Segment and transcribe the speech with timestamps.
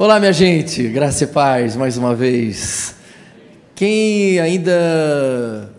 [0.00, 2.94] Olá, minha gente, graça e paz mais uma vez.
[3.74, 5.74] Quem ainda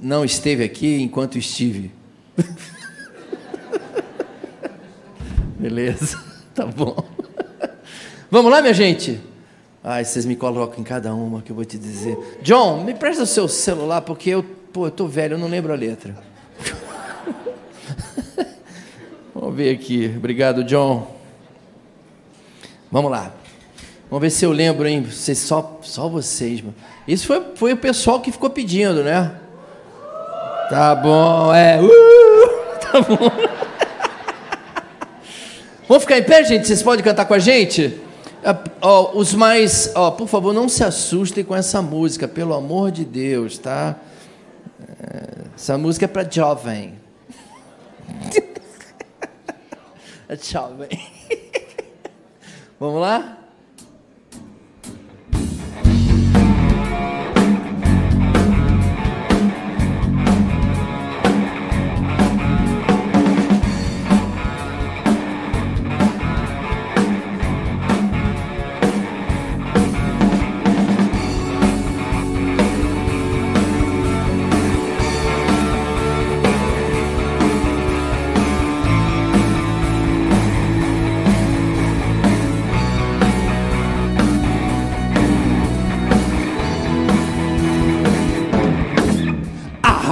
[0.00, 1.90] não esteve aqui enquanto estive?
[5.58, 6.22] Beleza,
[6.54, 6.94] tá bom.
[8.30, 9.20] Vamos lá, minha gente?
[9.82, 12.16] Ai, vocês me colocam em cada uma que eu vou te dizer.
[12.40, 15.72] John, me presta o seu celular, porque eu, pô, eu tô velho, eu não lembro
[15.72, 16.14] a letra.
[19.34, 20.14] Vamos ver aqui.
[20.16, 21.13] Obrigado, John.
[22.94, 23.34] Vamos lá.
[24.08, 25.02] Vamos ver se eu lembro, hein?
[25.02, 26.76] Vocês, só, só vocês, mano.
[27.08, 29.34] Isso foi, foi o pessoal que ficou pedindo, né?
[30.70, 31.82] Tá bom, é.
[31.82, 31.88] Uh,
[32.78, 33.32] tá bom.
[35.88, 36.68] Vamos ficar em pé, gente?
[36.68, 38.00] Vocês podem cantar com a gente?
[38.80, 39.92] Uh, os mais.
[39.96, 43.96] Uh, por favor, não se assustem com essa música, pelo amor de Deus, tá?
[44.80, 46.94] Uh, essa música é para jovem.
[50.28, 50.88] é jovem.
[52.84, 53.38] Vamos lá?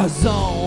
[0.03, 0.67] razão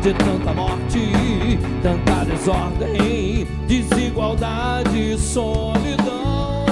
[0.00, 6.62] de tanta morte, tanta desordem, desigualdade e solidão.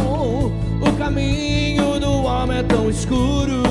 [0.80, 3.64] O caminho do homem é tão escuro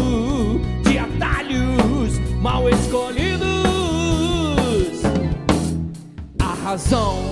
[0.83, 3.47] de atalhos mal escolhidos.
[6.39, 7.31] A razão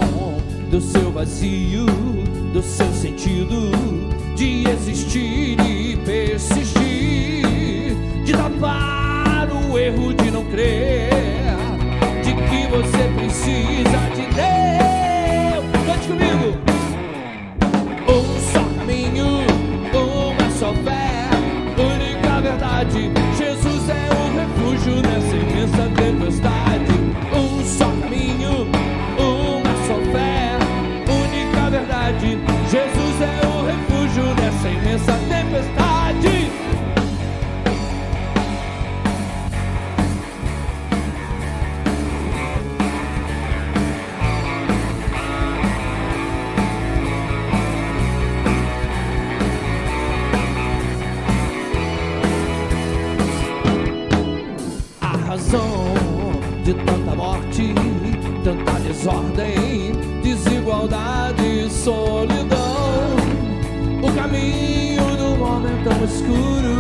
[0.71, 1.85] do seu vazio,
[2.53, 3.71] do seu sentido
[4.37, 7.43] de existir e persistir,
[8.23, 8.96] de tapar
[9.77, 11.09] o erro de não crer
[12.23, 15.65] de que você precisa de Deus.
[15.85, 16.57] Cante comigo.
[18.09, 19.27] Um só caminho,
[19.93, 21.29] uma só fé,
[21.77, 23.11] única verdade.
[23.37, 25.35] Jesus é o refúgio nessa
[58.97, 59.91] desordem,
[60.23, 62.57] desigualdade e solidão.
[64.01, 66.79] O caminho do homem é tão escuro,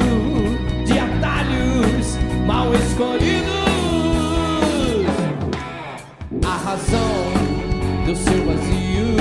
[0.83, 3.47] de atalhos mal escolhidos.
[6.43, 7.33] A razão
[8.05, 9.15] do seu vazio,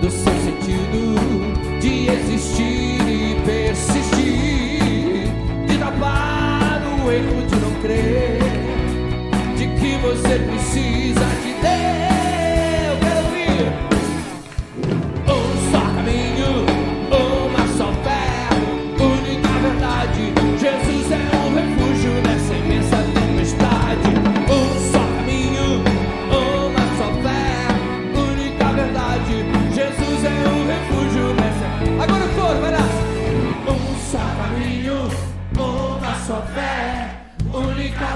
[0.00, 5.28] do seu sentido de existir e persistir,
[5.68, 8.33] de tapar o erro de não crer.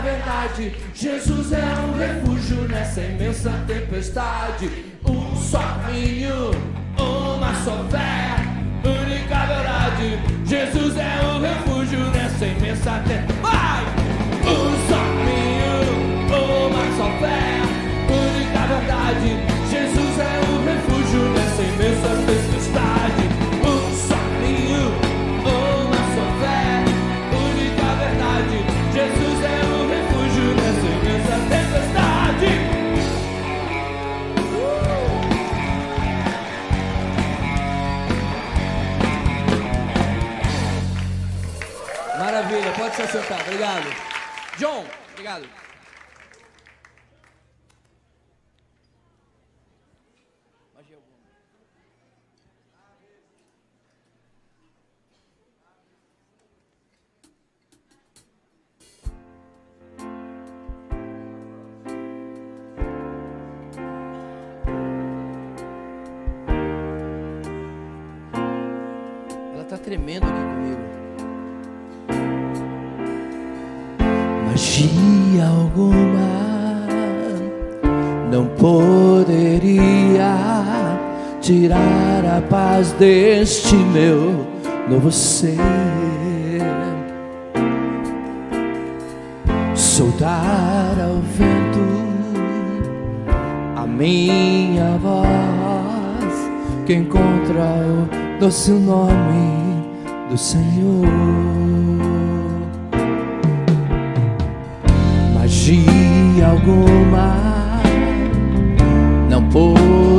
[0.00, 0.74] verdade.
[0.94, 4.70] Jesus é um refúgio nessa imensa tempestade.
[5.06, 6.50] Um só caminho,
[6.98, 8.36] uma só fé,
[8.84, 10.18] única verdade.
[10.44, 13.37] Jesus é um refúgio nessa imensa tempestade.
[43.26, 43.90] Obrigado.
[44.60, 45.67] John, obrigado.
[82.78, 84.46] Paz deste meu
[84.88, 85.56] novo ser.
[89.74, 91.80] Soltar ao vento
[93.74, 96.50] a minha voz
[96.86, 99.84] que encontra o doce nome
[100.30, 101.04] do Senhor.
[105.34, 107.48] Magia alguma
[109.28, 110.17] não poderia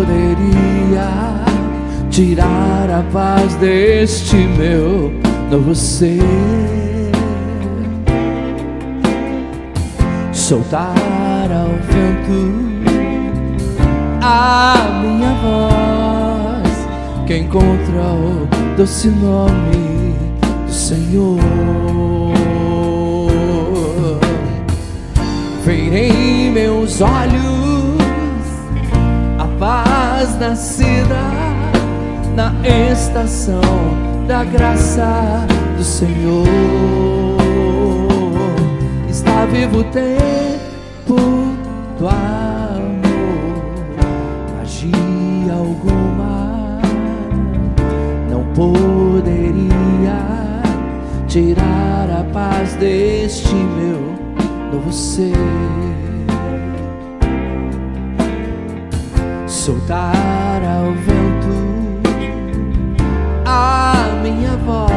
[2.19, 5.09] tirar a paz deste meu
[5.49, 6.19] novo ser.
[10.33, 12.59] Soltar ao vento
[14.21, 20.13] a minha voz que encontra o doce nome
[20.65, 21.39] do Senhor.
[25.63, 27.79] Verei meus olhos
[29.59, 31.48] paz nascida
[32.35, 32.53] na
[32.91, 33.61] estação
[34.27, 35.45] da graça
[35.77, 36.45] do Senhor.
[39.09, 41.15] Está vivo o tempo
[41.97, 43.63] do amor,
[44.57, 46.79] magia alguma
[48.29, 50.19] não poderia
[51.27, 54.15] tirar a paz deste meu
[54.71, 55.33] novo ser.
[59.69, 61.38] soltar ao vento
[63.59, 64.89] a minha voz.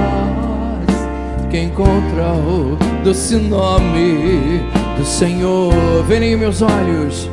[1.50, 4.62] Que encontra o doce nome
[4.96, 5.74] do Senhor.
[6.06, 7.28] Verem meus olhos,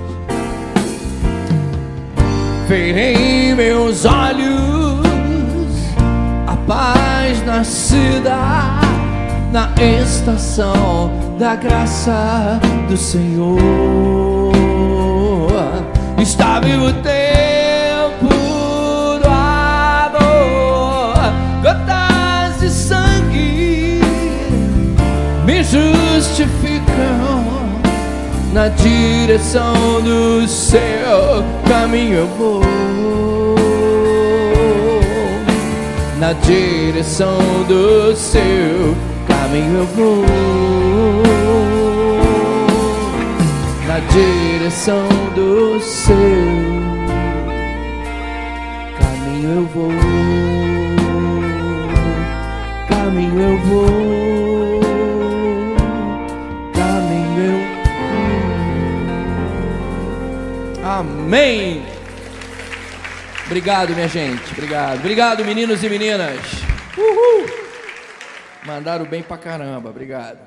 [2.68, 5.00] verem meus olhos.
[6.48, 8.36] A paz nascida
[9.52, 9.72] na
[10.02, 13.60] estação da graça do Senhor.
[16.20, 16.94] Está vivo o
[25.72, 27.40] justificam
[28.54, 32.20] na direção do seu caminho.
[32.20, 32.62] Eu vou.
[36.20, 37.38] Na direção
[37.68, 38.96] do seu
[39.28, 39.80] caminho.
[39.80, 41.30] Eu vou
[43.90, 46.16] na direção do seu
[49.00, 49.50] caminho.
[49.56, 49.92] Eu vou,
[52.88, 54.09] caminho eu vou,
[61.00, 61.82] Amém.
[63.46, 64.52] Obrigado, minha gente.
[64.52, 65.00] Obrigado.
[65.00, 66.42] Obrigado, meninos e meninas.
[66.98, 67.46] Uhul.
[68.66, 69.90] Mandaram bem pra caramba.
[69.90, 70.40] Obrigado.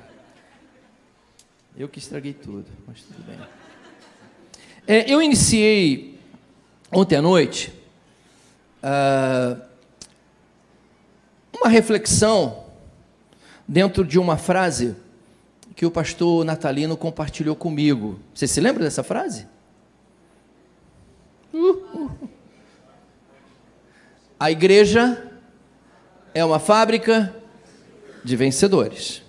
[1.74, 3.38] Eu que estraguei tudo, mas tudo bem.
[4.86, 6.20] É, eu iniciei
[6.92, 7.72] ontem à noite
[8.82, 9.58] uh,
[11.50, 12.66] uma reflexão
[13.66, 14.94] dentro de uma frase
[15.74, 18.20] que o pastor Natalino compartilhou comigo.
[18.34, 19.50] Você se lembra dessa frase?
[24.38, 25.30] A igreja
[26.34, 27.34] é uma fábrica
[28.24, 29.22] de vencedores.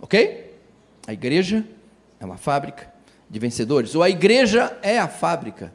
[0.00, 0.54] Ok?
[1.06, 1.66] A igreja
[2.20, 2.92] é uma fábrica
[3.28, 5.72] de vencedores, ou a igreja é a fábrica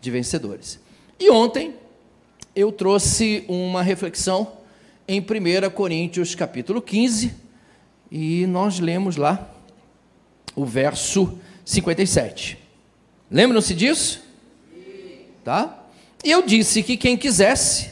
[0.00, 0.80] de vencedores.
[1.20, 1.74] E ontem
[2.56, 4.52] eu trouxe uma reflexão
[5.06, 7.34] em 1 Coríntios capítulo 15,
[8.10, 9.50] e nós lemos lá
[10.56, 12.58] o verso 57.
[13.30, 14.23] Lembram-se disso?
[15.44, 15.84] Tá?
[16.24, 17.90] E eu disse que quem quisesse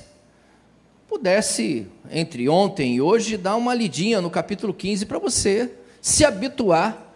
[1.06, 7.14] pudesse, entre ontem e hoje, dar uma lidinha no capítulo 15 para você se habituar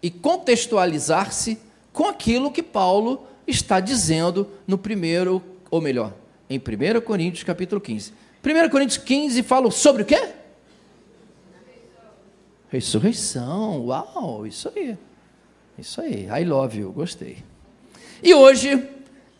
[0.00, 1.58] e contextualizar-se
[1.92, 6.14] com aquilo que Paulo está dizendo no primeiro, ou melhor,
[6.48, 8.12] em 1 Coríntios capítulo 15.
[8.44, 10.28] 1 Coríntios 15 fala sobre o quê?
[12.70, 13.86] Ressurreição.
[13.86, 14.96] Uau, isso aí.
[15.76, 16.28] Isso aí.
[16.28, 17.38] I love you, gostei.
[18.22, 18.88] E hoje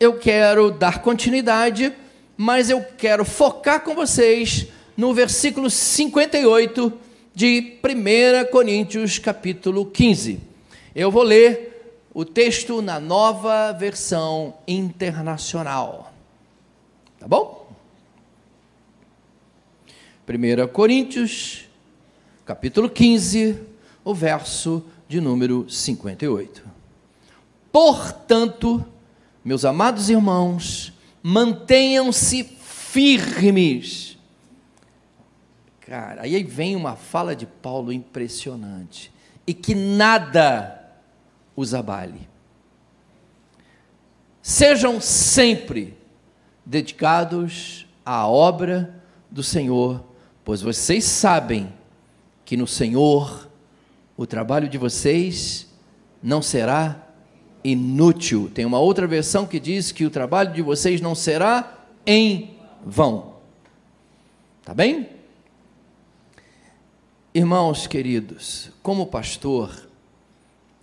[0.02, 1.92] eu quero dar continuidade,
[2.36, 4.66] mas eu quero focar com vocês
[4.96, 6.92] no versículo 58
[7.32, 10.40] de 1 Coríntios capítulo 15.
[10.92, 16.12] Eu vou ler o texto na nova versão internacional.
[17.20, 17.70] Tá bom?
[20.28, 21.66] 1 Coríntios
[22.44, 23.56] capítulo 15,
[24.04, 26.64] o verso de número 58.
[27.70, 28.84] Portanto,
[29.44, 34.12] meus amados irmãos, mantenham-se firmes
[35.92, 39.12] Cara, aí vem uma fala de Paulo impressionante.
[39.46, 40.90] E que nada
[41.54, 42.30] os abale.
[44.40, 45.94] Sejam sempre
[46.64, 50.02] dedicados à obra do Senhor,
[50.42, 51.70] pois vocês sabem
[52.42, 53.50] que no Senhor
[54.16, 55.68] o trabalho de vocês
[56.22, 57.06] não será
[57.64, 58.50] inútil.
[58.52, 63.34] Tem uma outra versão que diz que o trabalho de vocês não será em vão.
[64.64, 65.08] Tá bem?
[67.34, 69.88] Irmãos queridos, como pastor,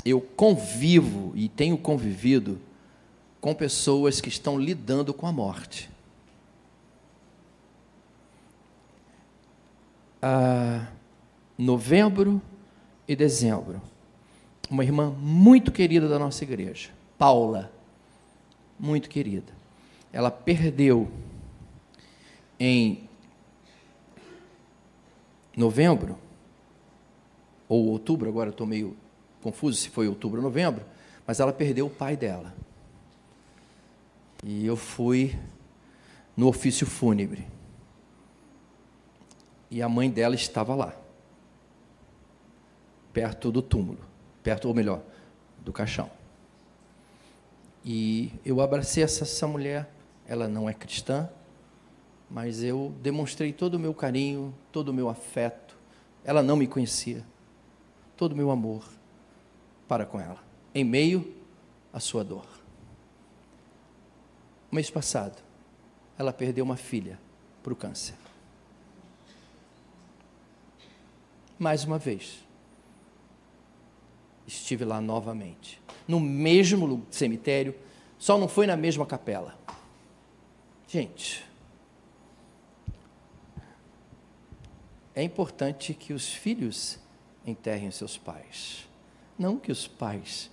[0.03, 2.59] eu convivo e tenho convivido
[3.39, 5.89] com pessoas que estão lidando com a morte.
[10.21, 10.88] Ah,
[11.57, 12.41] novembro
[13.07, 13.81] e dezembro,
[14.70, 17.72] uma irmã muito querida da nossa igreja, Paula,
[18.80, 19.52] muito querida.
[20.14, 21.10] Ela perdeu
[22.60, 23.10] em
[25.56, 26.18] novembro
[27.68, 28.96] ou outubro, agora estou meio
[29.42, 30.84] confuso se foi outubro ou novembro,
[31.26, 32.54] mas ela perdeu o pai dela.
[34.44, 35.38] E eu fui
[36.36, 37.46] no ofício fúnebre.
[39.70, 40.96] E a mãe dela estava lá
[43.14, 44.00] perto do túmulo,
[44.50, 45.03] perto, ou melhor,
[45.60, 46.10] do caixão.
[47.86, 49.88] E eu abracei essa, essa mulher,
[50.27, 51.29] ela não é cristã,
[52.27, 55.77] mas eu demonstrei todo o meu carinho, todo o meu afeto.
[56.25, 57.24] Ela não me conhecia,
[58.18, 58.84] todo o meu amor
[59.88, 61.32] para com ela, em meio
[61.94, 62.48] à sua dor.
[64.72, 65.44] O mês passado,
[66.18, 67.20] ela perdeu uma filha
[67.62, 68.15] para o câncer.
[71.60, 72.49] Mais uma vez,
[74.50, 75.82] estive lá novamente.
[76.08, 77.75] No mesmo cemitério,
[78.18, 79.58] só não foi na mesma capela.
[80.88, 81.46] Gente,
[85.15, 86.98] é importante que os filhos
[87.46, 88.88] enterrem seus pais,
[89.38, 90.50] não que os pais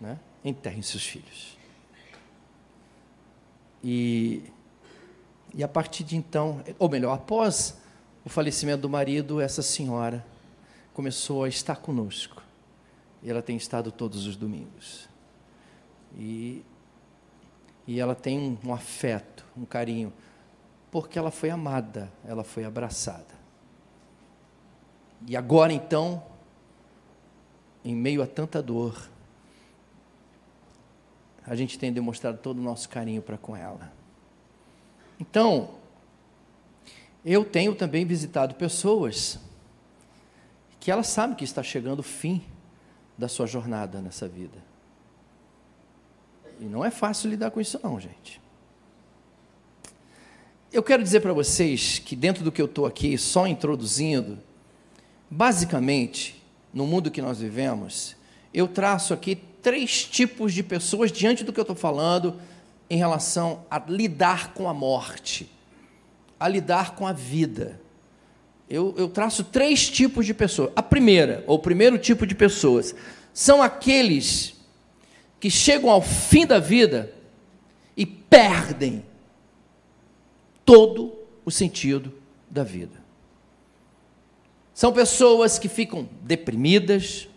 [0.00, 1.56] né, enterrem seus filhos.
[3.82, 4.42] E,
[5.54, 7.78] e a partir de então, ou melhor, após
[8.24, 10.24] o falecimento do marido, essa senhora
[10.92, 12.47] começou a estar conosco.
[13.22, 15.08] E ela tem estado todos os domingos.
[16.16, 16.64] E,
[17.86, 20.12] e ela tem um, um afeto, um carinho,
[20.90, 23.36] porque ela foi amada, ela foi abraçada.
[25.26, 26.22] E agora então,
[27.84, 29.08] em meio a tanta dor,
[31.44, 33.92] a gente tem demonstrado todo o nosso carinho para com ela.
[35.18, 35.74] Então,
[37.24, 39.38] eu tenho também visitado pessoas
[40.78, 42.44] que elas sabem que está chegando o fim
[43.18, 44.56] da sua jornada nessa vida.
[46.60, 48.40] E não é fácil lidar com isso, não, gente.
[50.72, 54.38] Eu quero dizer para vocês que, dentro do que eu estou aqui só introduzindo,
[55.28, 56.40] basicamente,
[56.72, 58.16] no mundo que nós vivemos,
[58.54, 62.40] eu traço aqui três tipos de pessoas diante do que eu estou falando
[62.88, 65.50] em relação a lidar com a morte,
[66.38, 67.80] a lidar com a vida
[68.68, 70.70] eu, eu traço três tipos de pessoas.
[70.76, 72.94] A primeira, ou o primeiro tipo de pessoas,
[73.32, 74.54] são aqueles
[75.40, 77.14] que chegam ao fim da vida
[77.96, 79.04] e perdem
[80.64, 82.12] todo o sentido
[82.50, 82.98] da vida.
[84.74, 87.28] São pessoas que ficam deprimidas,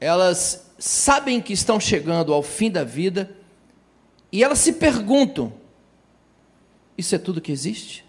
[0.00, 3.34] elas sabem que estão chegando ao fim da vida
[4.30, 5.52] e elas se perguntam:
[6.98, 8.05] isso é tudo que existe?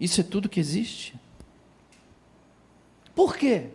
[0.00, 1.14] Isso é tudo que existe.
[3.14, 3.68] Por quê?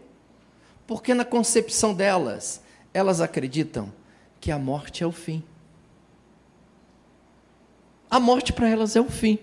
[0.88, 2.62] Porque na concepção delas,
[2.94, 3.92] elas acreditam
[4.40, 5.44] que a morte é o fim.
[8.10, 9.40] A morte para elas é o fim.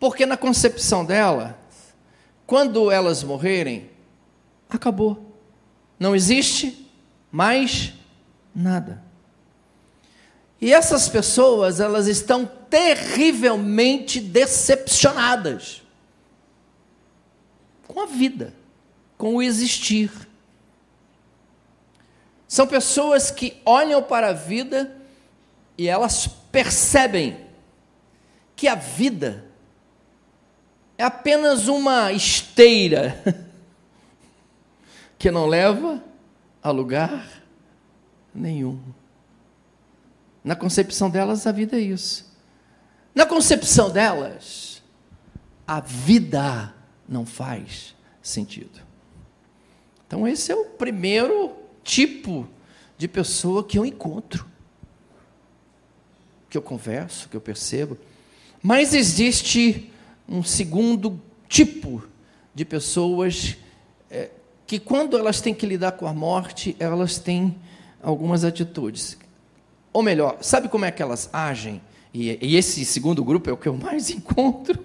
[0.00, 1.54] Porque na concepção delas,
[2.46, 3.90] quando elas morrerem,
[4.68, 5.36] acabou.
[5.98, 6.90] Não existe
[7.30, 7.92] mais
[8.54, 9.02] nada.
[10.60, 15.82] E essas pessoas, elas estão terrivelmente decepcionadas
[17.86, 18.54] com a vida,
[19.18, 20.10] com o existir.
[22.48, 24.90] São pessoas que olham para a vida
[25.76, 27.44] e elas percebem
[28.56, 29.44] que a vida
[30.96, 33.22] é apenas uma esteira
[35.18, 36.02] que não leva
[36.62, 37.42] a lugar
[38.34, 38.80] nenhum.
[40.42, 42.31] Na concepção delas, a vida é isso.
[43.14, 44.82] Na concepção delas,
[45.66, 46.74] a vida
[47.08, 48.80] não faz sentido.
[50.06, 52.48] Então, esse é o primeiro tipo
[52.96, 54.46] de pessoa que eu encontro,
[56.48, 57.98] que eu converso, que eu percebo.
[58.62, 59.90] Mas existe
[60.28, 62.06] um segundo tipo
[62.54, 63.56] de pessoas
[64.10, 64.30] é,
[64.66, 67.58] que, quando elas têm que lidar com a morte, elas têm
[68.02, 69.18] algumas atitudes.
[69.92, 71.80] Ou melhor, sabe como é que elas agem?
[72.12, 74.84] E, e esse segundo grupo é o que eu mais encontro.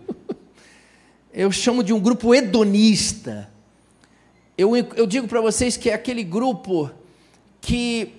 [1.33, 3.49] Eu chamo de um grupo hedonista.
[4.57, 6.89] Eu, eu digo para vocês que é aquele grupo
[7.61, 8.13] que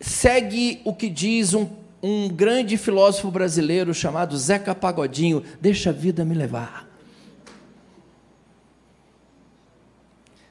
[0.00, 1.68] segue o que diz um,
[2.02, 6.90] um grande filósofo brasileiro chamado Zeca Pagodinho: deixa a vida me levar.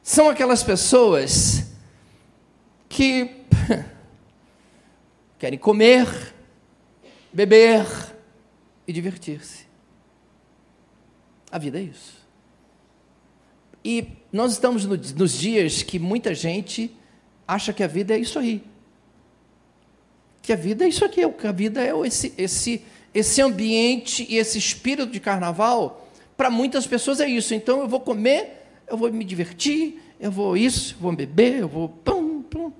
[0.01, 1.65] São aquelas pessoas
[2.87, 3.45] que
[5.37, 6.33] querem comer,
[7.33, 7.85] beber
[8.87, 9.65] e divertir-se.
[11.51, 12.21] A vida é isso.
[13.83, 16.95] E nós estamos no, nos dias que muita gente
[17.47, 18.63] acha que a vida é isso aí.
[20.41, 22.83] Que a vida é isso aqui, que a vida é esse, esse,
[23.13, 26.07] esse ambiente e esse espírito de carnaval.
[26.37, 27.53] Para muitas pessoas é isso.
[27.53, 31.89] Então eu vou comer, eu vou me divertir, eu vou isso, vou beber, eu vou.
[31.89, 32.71] Pum, pum.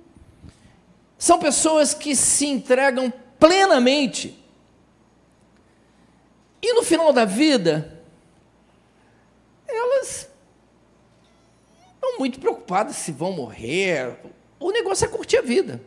[1.18, 4.41] São pessoas que se entregam plenamente.
[6.62, 8.00] E no final da vida,
[9.66, 10.28] elas
[11.94, 14.16] estão muito preocupadas se vão morrer.
[14.60, 15.82] O negócio é curtir a vida,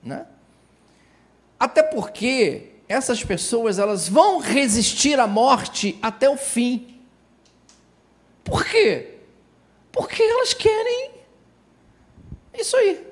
[0.00, 0.26] né?
[1.58, 7.00] Até porque essas pessoas elas vão resistir à morte até o fim.
[8.44, 9.18] Por quê?
[9.92, 11.10] Porque elas querem
[12.54, 13.06] isso aí.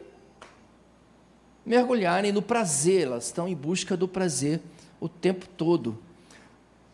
[1.66, 4.60] Mergulharem no prazer, elas estão em busca do prazer
[5.00, 5.98] o tempo todo.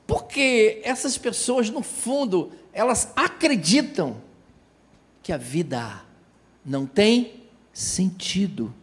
[0.07, 4.21] Porque essas pessoas, no fundo, elas acreditam
[5.23, 6.03] que a vida
[6.65, 8.75] não tem sentido.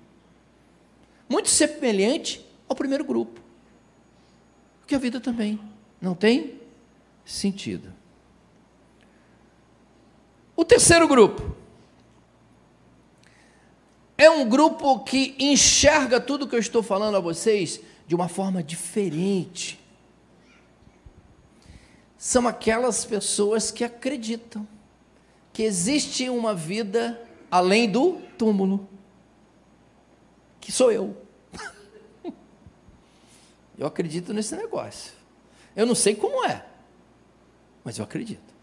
[1.30, 3.40] Muito semelhante ao primeiro grupo.
[4.88, 5.60] Que a vida também
[6.02, 6.60] não tem
[7.24, 7.94] sentido.
[10.56, 11.56] O terceiro grupo
[14.18, 18.62] é um grupo que enxerga tudo que eu estou falando a vocês de uma forma
[18.62, 19.81] diferente
[22.22, 24.68] são aquelas pessoas que acreditam
[25.52, 28.88] que existe uma vida além do túmulo,
[30.60, 31.18] que sou eu.
[33.76, 35.14] Eu acredito nesse negócio.
[35.76, 36.64] Eu não sei como é,
[37.84, 38.54] mas eu acredito.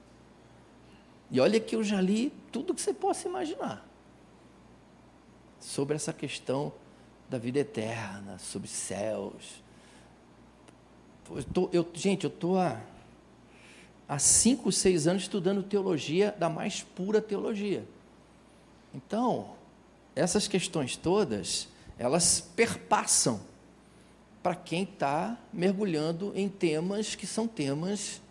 [1.29, 3.85] E olha que eu já li tudo que você possa imaginar
[5.59, 6.73] sobre essa questão
[7.29, 9.61] da vida eterna, sobre céus.
[11.29, 12.81] Eu tô, eu, gente, eu estou há
[14.09, 17.85] há cinco, seis anos estudando teologia da mais pura teologia.
[18.95, 19.51] Então,
[20.17, 21.69] essas questões todas,
[21.99, 23.41] elas perpassam
[24.43, 28.23] para quem está mergulhando em temas que são temas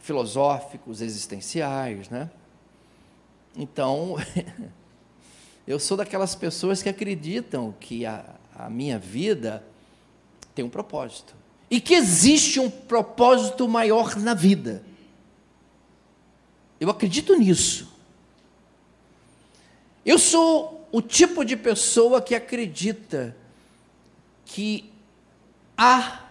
[0.00, 2.30] filosóficos, existenciais, né?
[3.54, 4.16] Então,
[5.66, 8.24] eu sou daquelas pessoas que acreditam que a,
[8.54, 9.62] a minha vida
[10.54, 11.37] tem um propósito
[11.70, 14.82] e que existe um propósito maior na vida.
[16.80, 17.92] Eu acredito nisso.
[20.04, 23.36] Eu sou o tipo de pessoa que acredita
[24.44, 24.90] que
[25.76, 26.24] há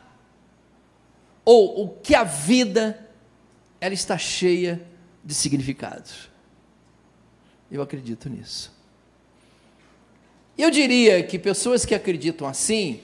[1.45, 3.07] ou o que a vida
[3.79, 4.85] ela está cheia
[5.23, 6.29] de significados.
[7.69, 8.75] Eu acredito nisso.
[10.57, 13.01] Eu diria que pessoas que acreditam assim,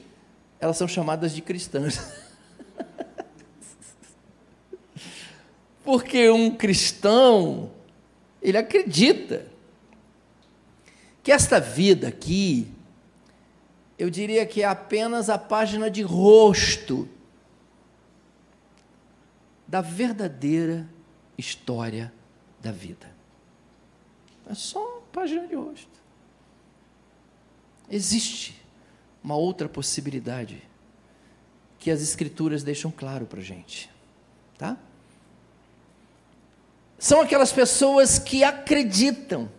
[0.59, 1.99] elas são chamadas de cristãs.
[5.83, 7.71] Porque um cristão,
[8.41, 9.45] ele acredita
[11.21, 12.71] que esta vida aqui,
[13.97, 17.07] eu diria que é apenas a página de rosto
[19.67, 20.87] da verdadeira
[21.37, 22.13] história
[22.61, 23.11] da vida.
[24.49, 26.03] É só uma página de rosto.
[27.89, 28.61] Existe
[29.23, 30.61] uma outra possibilidade
[31.83, 33.89] que as Escrituras deixam claro para a gente,
[34.57, 34.77] tá?
[37.03, 39.51] são aquelas pessoas que acreditam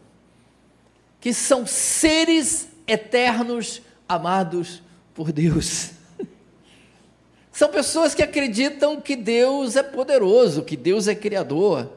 [1.21, 4.83] que são seres eternos amados
[5.13, 5.91] por Deus.
[7.53, 11.93] São pessoas que acreditam que Deus é poderoso, que Deus é criador.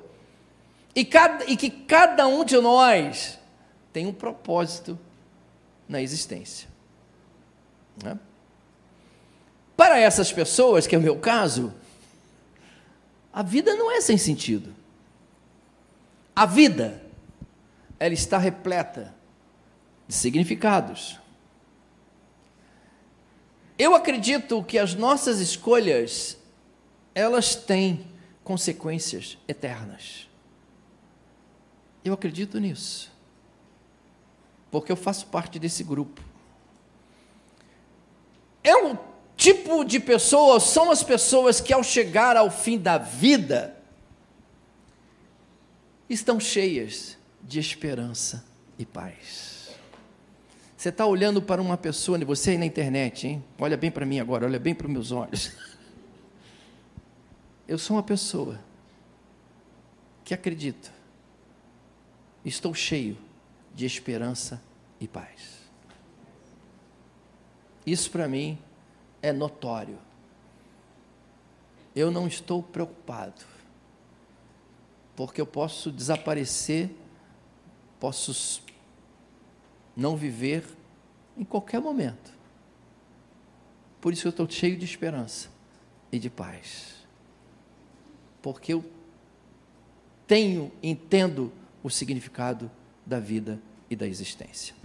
[0.93, 3.39] E, cada, e que cada um de nós
[3.91, 4.99] tem um propósito
[5.89, 6.69] na existência.
[8.03, 8.19] Né?
[9.77, 11.71] Para essas pessoas, que é o meu caso,
[13.31, 14.75] a vida não é sem sentido.
[16.35, 17.03] A vida,
[17.99, 19.13] ela está repleta
[20.07, 21.19] de significados.
[23.77, 26.37] Eu acredito que as nossas escolhas
[27.13, 28.07] elas têm
[28.43, 30.27] consequências eternas.
[32.03, 33.11] Eu acredito nisso,
[34.71, 36.23] porque eu faço parte desse grupo.
[38.65, 43.77] Um tipo de pessoa, são as pessoas que ao chegar ao fim da vida,
[46.09, 48.43] estão cheias de esperança
[48.77, 49.75] e paz.
[50.75, 53.43] Você está olhando para uma pessoa, você aí na internet, hein?
[53.59, 55.51] Olha bem para mim agora, olha bem para os meus olhos.
[57.67, 58.59] Eu sou uma pessoa
[60.23, 60.91] que acredito,
[62.43, 63.17] estou cheio
[63.73, 64.61] de esperança
[64.99, 65.57] e paz.
[67.85, 68.57] Isso para mim
[69.21, 69.97] é notório.
[71.95, 73.43] Eu não estou preocupado
[75.15, 76.91] porque eu posso desaparecer,
[77.99, 78.61] posso
[79.95, 80.63] não viver
[81.35, 82.31] em qualquer momento.
[83.99, 85.49] Por isso eu estou cheio de esperança
[86.11, 86.97] e de paz.
[88.43, 88.85] Porque eu
[90.27, 91.51] tenho, entendo
[91.81, 92.69] o significado
[93.03, 94.75] da vida e da existência.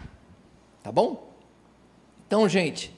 [0.82, 1.30] Tá bom?
[2.26, 2.90] Então, gente,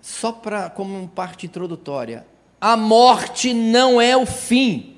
[0.00, 2.26] só para como parte introdutória,
[2.60, 4.90] a morte não é o fim.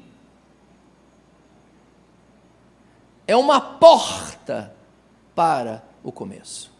[3.26, 4.74] é uma porta
[5.34, 6.70] para o começo.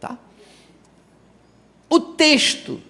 [0.00, 0.18] Tá?
[1.90, 2.80] O texto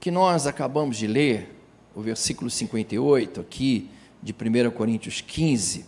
[0.00, 1.54] que nós acabamos de ler,
[1.94, 3.88] o versículo 58 aqui
[4.22, 5.86] de 1 Coríntios 15,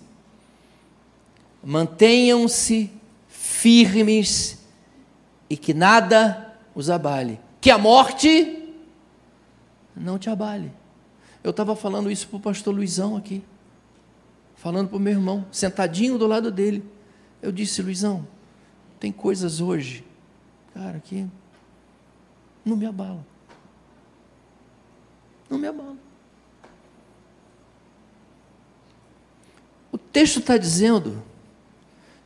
[1.63, 2.91] mantenham-se
[3.29, 4.59] firmes
[5.49, 8.73] e que nada os abale, que a morte
[9.97, 10.73] não te abale.
[11.43, 13.43] Eu estava falando isso para o pastor Luizão aqui
[14.61, 16.85] falando para o meu irmão, sentadinho do lado dele.
[17.41, 18.29] Eu disse, Luizão,
[19.01, 20.05] tem coisas hoje,
[20.75, 21.27] cara, que
[22.63, 23.25] não me abalam.
[25.49, 25.99] Não me abalam.
[29.91, 31.23] O texto está dizendo: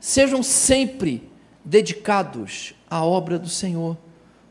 [0.00, 1.30] sejam sempre
[1.64, 3.96] dedicados à obra do Senhor,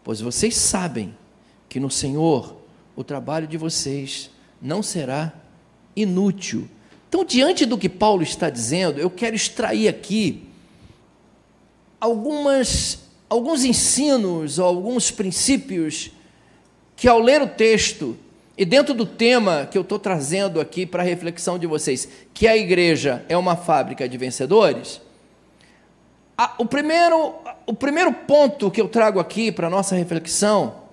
[0.03, 1.15] pois vocês sabem
[1.69, 2.55] que no Senhor
[2.95, 4.29] o trabalho de vocês
[4.61, 5.33] não será
[5.95, 6.67] inútil.
[7.09, 10.43] Então, diante do que Paulo está dizendo, eu quero extrair aqui
[11.99, 16.11] algumas, alguns ensinos, alguns princípios
[16.95, 18.17] que, ao ler o texto,
[18.57, 22.47] e dentro do tema que eu estou trazendo aqui para a reflexão de vocês, que
[22.47, 25.01] a igreja é uma fábrica de vencedores,
[26.37, 27.35] a, o, primeiro,
[27.65, 30.83] o primeiro ponto que eu trago aqui para a nossa reflexão,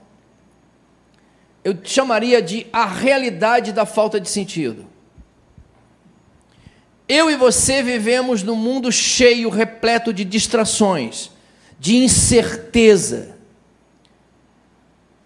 [1.65, 4.87] eu chamaria de a realidade da falta de sentido.
[7.09, 11.31] Eu e você vivemos num mundo cheio, repleto de distrações,
[11.79, 13.37] de incerteza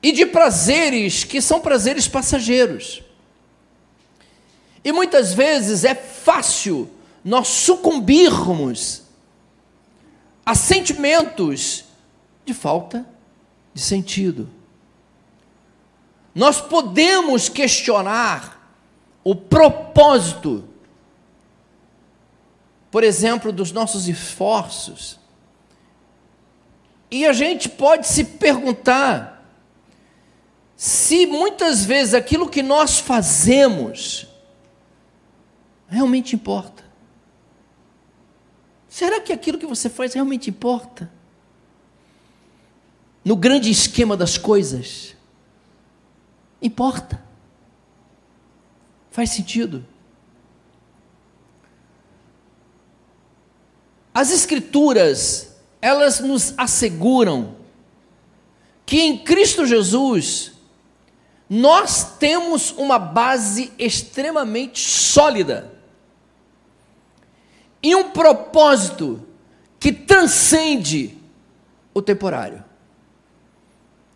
[0.02, 3.02] e de prazeres que são prazeres passageiros.
[4.82, 6.90] E muitas vezes é fácil
[7.24, 9.03] nós sucumbirmos
[10.44, 11.84] a sentimentos
[12.44, 13.06] de falta
[13.72, 14.48] de sentido.
[16.34, 18.60] Nós podemos questionar
[19.22, 20.68] o propósito
[22.94, 25.18] por exemplo, dos nossos esforços.
[27.10, 29.44] E a gente pode se perguntar
[30.76, 34.28] se muitas vezes aquilo que nós fazemos
[35.88, 36.73] realmente importa.
[38.94, 41.10] Será que aquilo que você faz realmente importa?
[43.24, 45.16] No grande esquema das coisas,
[46.62, 47.20] importa.
[49.10, 49.84] Faz sentido.
[54.14, 57.56] As Escrituras, elas nos asseguram
[58.86, 60.52] que em Cristo Jesus
[61.50, 65.73] nós temos uma base extremamente sólida
[67.84, 69.22] e um propósito
[69.78, 71.18] que transcende
[71.92, 72.64] o temporário.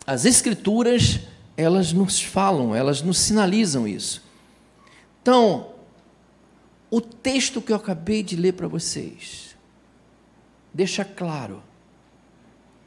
[0.07, 1.19] As Escrituras,
[1.55, 4.23] elas nos falam, elas nos sinalizam isso.
[5.21, 5.73] Então,
[6.89, 9.55] o texto que eu acabei de ler para vocês,
[10.73, 11.61] deixa claro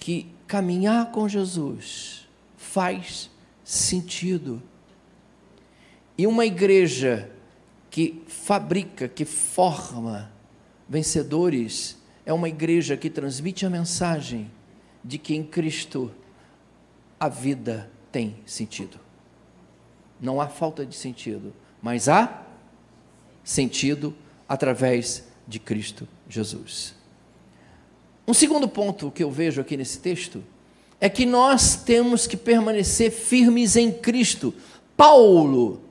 [0.01, 3.31] que caminhar com Jesus faz
[3.63, 4.61] sentido.
[6.19, 7.31] E uma igreja
[7.89, 10.33] que fabrica, que forma
[10.89, 14.51] vencedores, é uma igreja que transmite a mensagem
[15.05, 16.13] de que em Cristo
[17.19, 18.99] a vida tem sentido.
[20.21, 22.43] Não há falta de sentido, mas há
[23.43, 24.15] sentido
[24.49, 26.95] através de Cristo Jesus.
[28.27, 30.45] Um segundo ponto que eu vejo aqui nesse texto
[31.01, 34.55] é que nós temos que permanecer firmes em Cristo,
[34.97, 35.83] Paulo,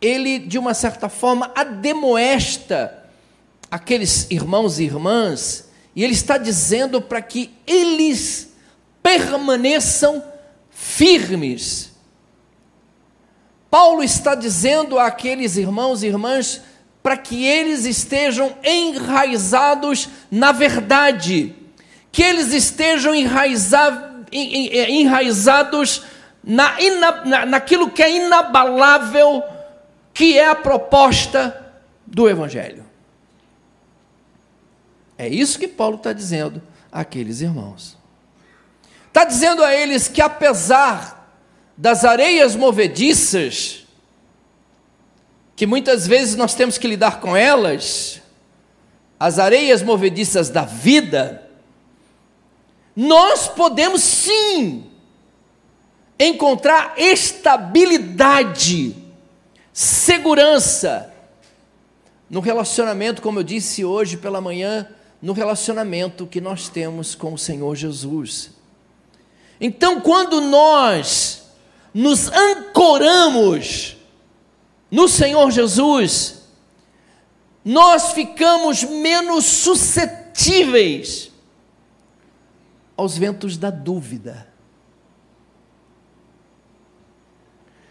[0.00, 3.03] ele de uma certa forma ademoesta
[3.74, 8.54] aqueles irmãos e irmãs, e ele está dizendo para que eles
[9.02, 10.22] permaneçam
[10.70, 11.90] firmes.
[13.68, 16.62] Paulo está dizendo àqueles irmãos e irmãs
[17.02, 21.52] para que eles estejam enraizados na verdade,
[22.12, 23.12] que eles estejam
[24.32, 26.02] enraizados
[26.44, 26.76] na,
[27.24, 29.42] na, naquilo que é inabalável,
[30.12, 31.74] que é a proposta
[32.06, 32.83] do Evangelho.
[35.16, 37.96] É isso que Paulo está dizendo àqueles irmãos.
[39.08, 41.32] Está dizendo a eles que, apesar
[41.76, 43.84] das areias movediças,
[45.56, 48.20] que muitas vezes nós temos que lidar com elas,
[49.18, 51.48] as areias movediças da vida,
[52.96, 54.90] nós podemos sim
[56.18, 58.96] encontrar estabilidade,
[59.72, 61.12] segurança
[62.28, 64.88] no relacionamento, como eu disse hoje pela manhã,
[65.24, 68.50] no relacionamento que nós temos com o Senhor Jesus.
[69.58, 71.44] Então, quando nós
[71.94, 73.96] nos ancoramos
[74.90, 76.42] no Senhor Jesus,
[77.64, 81.32] nós ficamos menos suscetíveis
[82.94, 84.46] aos ventos da dúvida.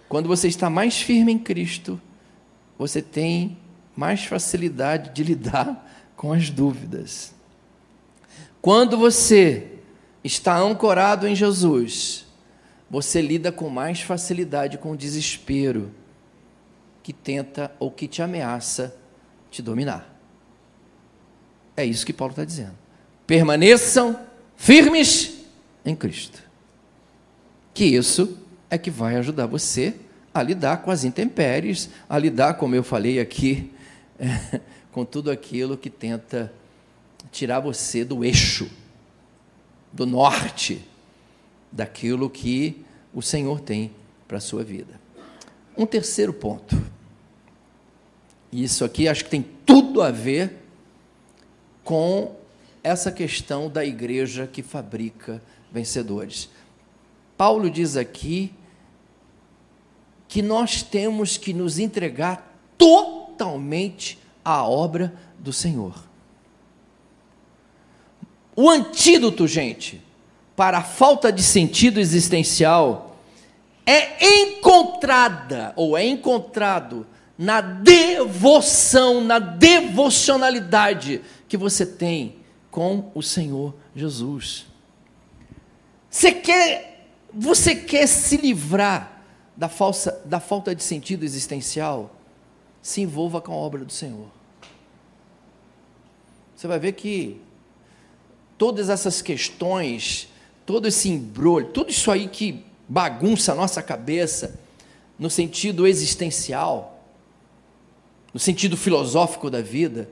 [0.08, 2.00] Quando você está mais firme em Cristo,
[2.78, 3.58] você tem
[3.96, 5.90] mais facilidade de lidar
[6.24, 7.34] com as dúvidas.
[8.62, 9.74] Quando você
[10.24, 12.26] está ancorado em Jesus,
[12.90, 15.92] você lida com mais facilidade com o desespero
[17.04, 18.96] que tenta ou que te ameaça
[19.52, 20.18] te dominar.
[21.76, 22.78] É isso que Paulo está dizendo.
[23.28, 24.18] Permaneçam
[24.56, 25.40] firmes
[25.84, 26.42] em Cristo.
[27.74, 28.38] Que isso
[28.70, 29.94] é que vai ajudar você
[30.34, 33.74] a lidar com as intempéries, a lidar, como eu falei aqui,
[34.94, 36.54] com tudo aquilo que tenta
[37.32, 38.70] tirar você do eixo,
[39.92, 40.86] do norte,
[41.72, 43.92] daquilo que o Senhor tem
[44.28, 45.02] para a sua vida.
[45.76, 46.80] Um terceiro ponto,
[48.52, 50.62] e isso aqui acho que tem tudo a ver
[51.84, 52.36] com
[52.84, 56.50] essa questão da igreja que fabrica vencedores.
[57.36, 58.54] Paulo diz aqui
[60.28, 65.96] que nós temos que nos entregar totalmente à obra do Senhor.
[68.56, 70.02] O antídoto, gente,
[70.56, 73.18] para a falta de sentido existencial
[73.86, 77.06] é encontrada ou é encontrado
[77.38, 82.36] na devoção, na devocionalidade que você tem
[82.70, 84.66] com o Senhor Jesus.
[86.10, 89.24] Você quer, você quer se livrar
[89.58, 92.16] da, falsa, da falta de sentido existencial,
[92.84, 94.28] se envolva com a obra do Senhor.
[96.54, 97.42] Você vai ver que
[98.58, 100.28] todas essas questões,
[100.66, 104.60] todo esse embrulho, tudo isso aí que bagunça a nossa cabeça,
[105.18, 107.02] no sentido existencial,
[108.34, 110.10] no sentido filosófico da vida,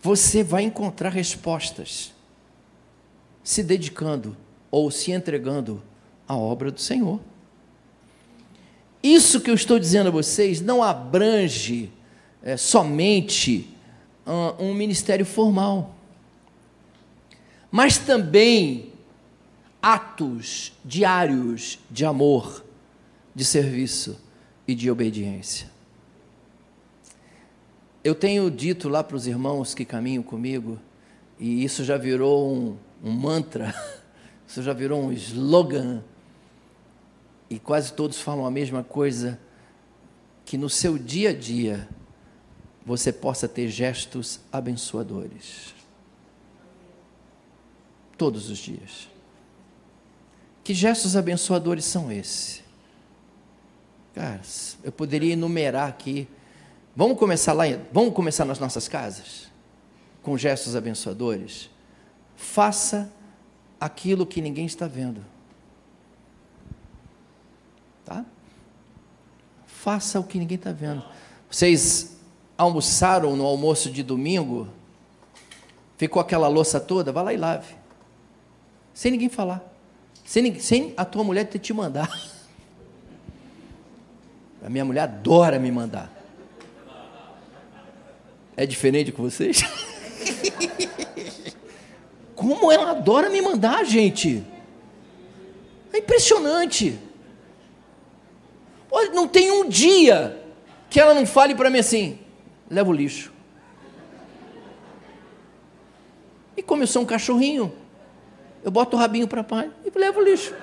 [0.00, 2.12] você vai encontrar respostas
[3.42, 4.36] se dedicando
[4.70, 5.82] ou se entregando
[6.28, 7.20] à obra do Senhor.
[9.02, 11.90] Isso que eu estou dizendo a vocês não abrange
[12.42, 13.68] é, somente
[14.24, 15.94] uh, um ministério formal,
[17.70, 18.92] mas também
[19.80, 22.64] atos diários de amor,
[23.34, 24.20] de serviço
[24.68, 25.68] e de obediência.
[28.04, 30.78] Eu tenho dito lá para os irmãos que caminham comigo,
[31.40, 33.74] e isso já virou um, um mantra,
[34.46, 36.04] isso já virou um slogan
[37.52, 39.38] e quase todos falam a mesma coisa,
[40.42, 41.86] que no seu dia a dia
[42.82, 45.74] você possa ter gestos abençoadores.
[48.16, 49.06] Todos os dias.
[50.64, 52.62] Que gestos abençoadores são esses?
[54.14, 54.40] Cara,
[54.82, 56.26] eu poderia enumerar aqui.
[56.96, 59.46] Vamos começar lá, vamos começar nas nossas casas
[60.22, 61.68] com gestos abençoadores.
[62.34, 63.12] Faça
[63.78, 65.31] aquilo que ninguém está vendo.
[69.82, 71.02] Faça o que ninguém está vendo.
[71.50, 72.16] Vocês
[72.56, 74.68] almoçaram no almoço de domingo?
[75.96, 77.10] Ficou aquela louça toda?
[77.10, 77.74] Vai lá e lave.
[78.94, 79.60] Sem ninguém falar.
[80.24, 82.06] Sem, sem a tua mulher ter te mandar.
[84.64, 86.08] A minha mulher adora me mandar.
[88.56, 89.64] É diferente com vocês?
[92.36, 94.44] Como ela adora me mandar, gente.
[95.92, 97.00] É impressionante.
[99.12, 100.38] Não tem um dia
[100.90, 102.18] que ela não fale para mim assim:
[102.68, 103.32] leva o lixo.
[106.56, 107.72] E como eu sou um cachorrinho,
[108.62, 110.54] eu boto o rabinho para pai e levo o lixo.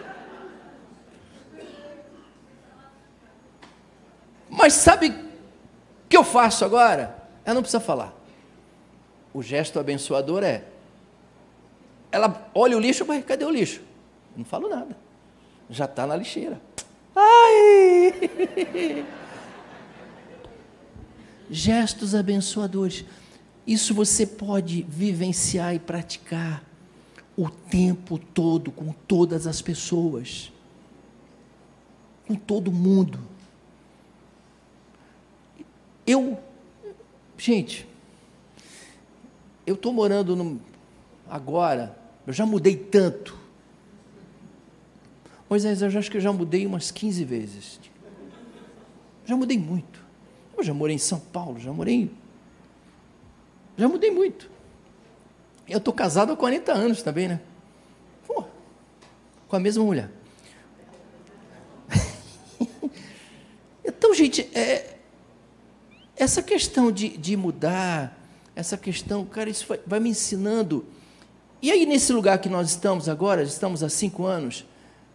[4.49, 7.23] Mas sabe o que eu faço agora?
[7.43, 8.13] Ela não precisa falar.
[9.33, 10.63] O gesto abençoador é:
[12.11, 13.81] ela olha o lixo, mas cadê o lixo?
[14.35, 14.95] Não falo nada.
[15.69, 16.61] Já está na lixeira.
[17.49, 19.05] Ai!
[21.49, 23.05] Gestos abençoadores.
[23.65, 26.63] Isso você pode vivenciar e praticar
[27.37, 30.51] o tempo todo com todas as pessoas,
[32.27, 33.19] com todo mundo.
[36.05, 36.37] Eu,
[37.37, 37.87] gente,
[39.65, 40.59] eu estou morando no,
[41.29, 41.95] agora,
[42.27, 43.38] eu já mudei tanto.
[45.49, 47.79] Moisés, eu já acho que eu já mudei umas 15 vezes.
[49.25, 49.99] Já mudei muito.
[50.57, 52.19] Eu já morei em São Paulo, já morei em
[53.79, 54.51] já mudei muito.
[55.65, 57.39] Eu estou casado há 40 anos também, né?
[58.27, 58.43] Pô,
[59.47, 60.11] com a mesma mulher.
[63.85, 64.97] então, gente, é,
[66.17, 68.19] essa questão de, de mudar,
[68.53, 70.85] essa questão, cara, isso vai, vai me ensinando.
[71.61, 74.65] E aí, nesse lugar que nós estamos agora, estamos há cinco anos,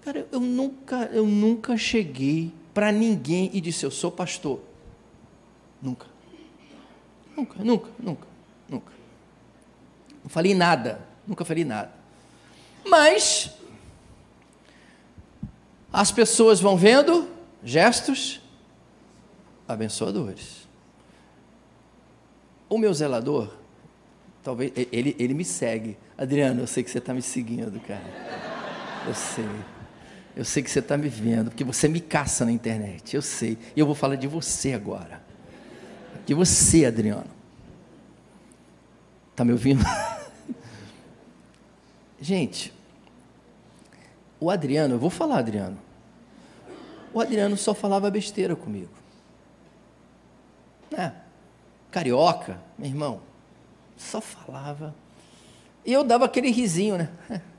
[0.05, 4.61] cara, eu nunca, eu nunca cheguei para ninguém e disse, eu sou pastor.
[5.81, 6.07] Nunca.
[7.35, 8.27] Nunca, nunca, nunca.
[8.69, 8.93] Nunca.
[10.23, 11.93] Não falei nada, nunca falei nada.
[12.87, 13.51] Mas
[15.93, 17.29] as pessoas vão vendo
[17.63, 18.41] gestos
[19.67, 20.69] abençoadores.
[22.69, 23.55] O meu zelador,
[24.43, 25.97] talvez ele, ele me segue.
[26.17, 28.03] Adriano, eu sei que você está me seguindo, cara.
[29.07, 29.45] Eu sei.
[30.37, 33.15] Eu sei que você está me vendo, porque você me caça na internet.
[33.15, 33.57] Eu sei.
[33.77, 35.23] E eu vou falar de você agora.
[36.27, 37.31] De você, Adriano.
[39.31, 39.85] Está me ouvindo?
[42.21, 42.73] Gente,
[44.41, 45.79] o Adriano, eu vou falar, Adriano.
[47.13, 48.91] O Adriano só falava besteira comigo.
[50.97, 51.13] É,
[51.91, 53.21] carioca, meu irmão,
[53.97, 54.95] só falava.
[55.85, 57.11] E eu dava aquele risinho, né?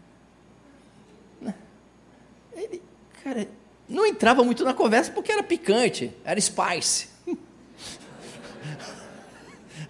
[2.55, 2.81] Ele,
[3.23, 3.47] cara,
[3.87, 7.09] não entrava muito na conversa porque era picante, era spice.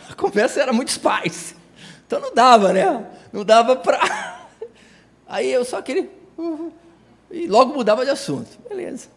[0.10, 1.56] A conversa era muito spice.
[2.06, 2.84] Então não dava, né?
[3.32, 4.48] Não dava para.
[5.28, 6.10] Aí eu só queria.
[7.32, 8.60] E logo mudava de assunto.
[8.68, 9.10] Beleza.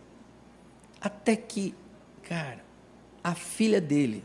[1.01, 1.75] Até que,
[2.23, 2.65] cara,
[3.23, 4.25] a filha dele,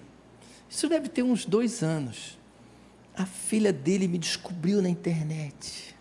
[0.69, 2.37] isso deve ter uns dois anos.
[3.15, 5.95] A filha dele me descobriu na internet.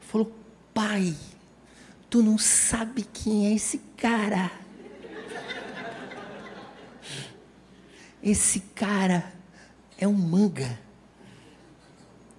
[0.00, 0.32] Falou,
[0.72, 1.14] pai,
[2.08, 4.50] tu não sabe quem é esse cara.
[8.22, 9.32] Esse cara
[9.98, 10.78] é um manga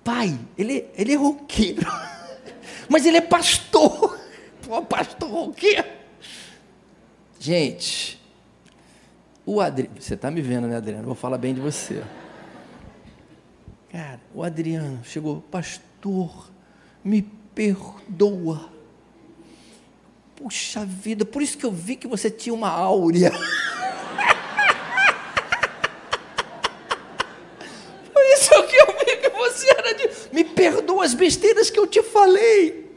[0.09, 1.85] pai, ele, ele é roqueiro,
[2.89, 4.19] mas ele é pastor.
[4.67, 5.87] Pô, pastor roqueiro.
[7.39, 8.19] Gente,
[9.45, 11.05] o Adriano, você está me vendo, né, Adriano?
[11.05, 12.03] Vou falar bem de você.
[13.91, 16.51] Cara, o Adriano chegou, pastor,
[17.03, 18.78] me perdoa.
[20.39, 23.31] Puxa vida, por isso que eu vi que você tinha uma áurea.
[30.31, 32.89] me perdoa as besteiras que eu te falei.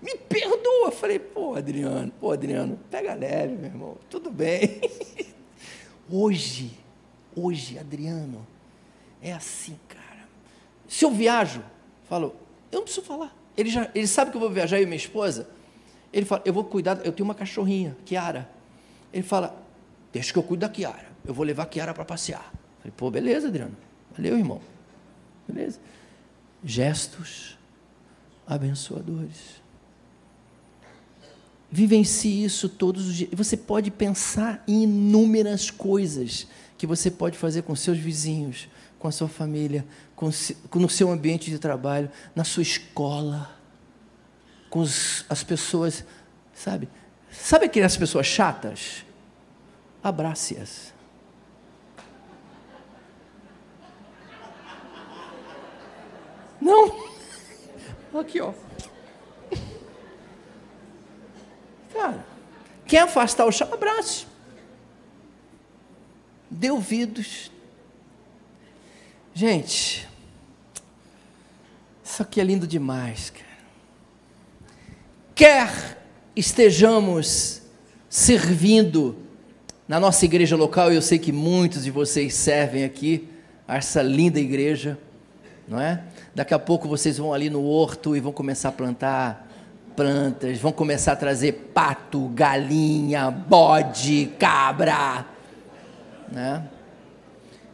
[0.00, 0.90] Me perdoa.
[0.90, 4.80] Falei, pô, Adriano, pô, Adriano, pega leve, meu irmão, tudo bem.
[6.12, 6.72] Hoje,
[7.36, 8.44] hoje, Adriano,
[9.22, 10.26] é assim, cara.
[10.88, 11.62] Se eu viajo,
[12.08, 12.34] falo,
[12.72, 13.32] eu não preciso falar.
[13.56, 15.48] Ele, já, ele sabe que eu vou viajar eu e minha esposa.
[16.12, 18.48] Ele fala, eu vou cuidar, eu tenho uma cachorrinha, Kiara.
[19.12, 19.60] Ele fala,
[20.12, 21.06] deixa que eu cuido da Kiara.
[21.24, 22.52] Eu vou levar a Kiara para passear.
[22.78, 23.76] Falei, pô, beleza, Adriano.
[24.16, 24.60] Valeu, irmão.
[25.46, 25.78] Beleza
[26.64, 27.58] gestos
[28.46, 29.60] abençoadores.
[31.70, 33.30] Vivencie isso todos os dias.
[33.32, 39.12] Você pode pensar em inúmeras coisas que você pode fazer com seus vizinhos, com a
[39.12, 39.86] sua família,
[40.16, 40.30] com,
[40.74, 43.56] no seu ambiente de trabalho, na sua escola,
[44.70, 46.04] com os, as pessoas,
[46.54, 46.88] sabe?
[47.30, 49.04] Sabe aquelas pessoas chatas?
[50.02, 50.94] Abrace-as.
[56.60, 57.10] Não.
[58.18, 58.52] Aqui, ó.
[61.92, 62.24] Cara,
[62.86, 64.26] quer afastar o chão, abraço.
[66.50, 67.50] Dê ouvidos.
[69.34, 70.08] Gente,
[72.04, 73.49] isso aqui é lindo demais, cara.
[75.40, 75.96] Quer
[76.36, 77.62] estejamos
[78.10, 79.16] servindo
[79.88, 80.92] na nossa igreja local.
[80.92, 83.26] Eu sei que muitos de vocês servem aqui,
[83.66, 84.98] essa linda igreja,
[85.66, 86.02] não é?
[86.34, 89.48] Daqui a pouco vocês vão ali no horto e vão começar a plantar
[89.96, 95.24] plantas, vão começar a trazer pato, galinha, bode, cabra,
[96.30, 96.64] né?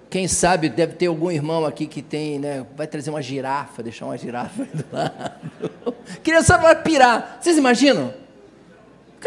[0.08, 2.64] Quem sabe deve ter algum irmão aqui que tem, né?
[2.76, 5.94] Vai trazer uma girafa, deixar uma girafa do lado.
[6.22, 7.38] Criança vai pirar.
[7.40, 8.14] Vocês imaginam?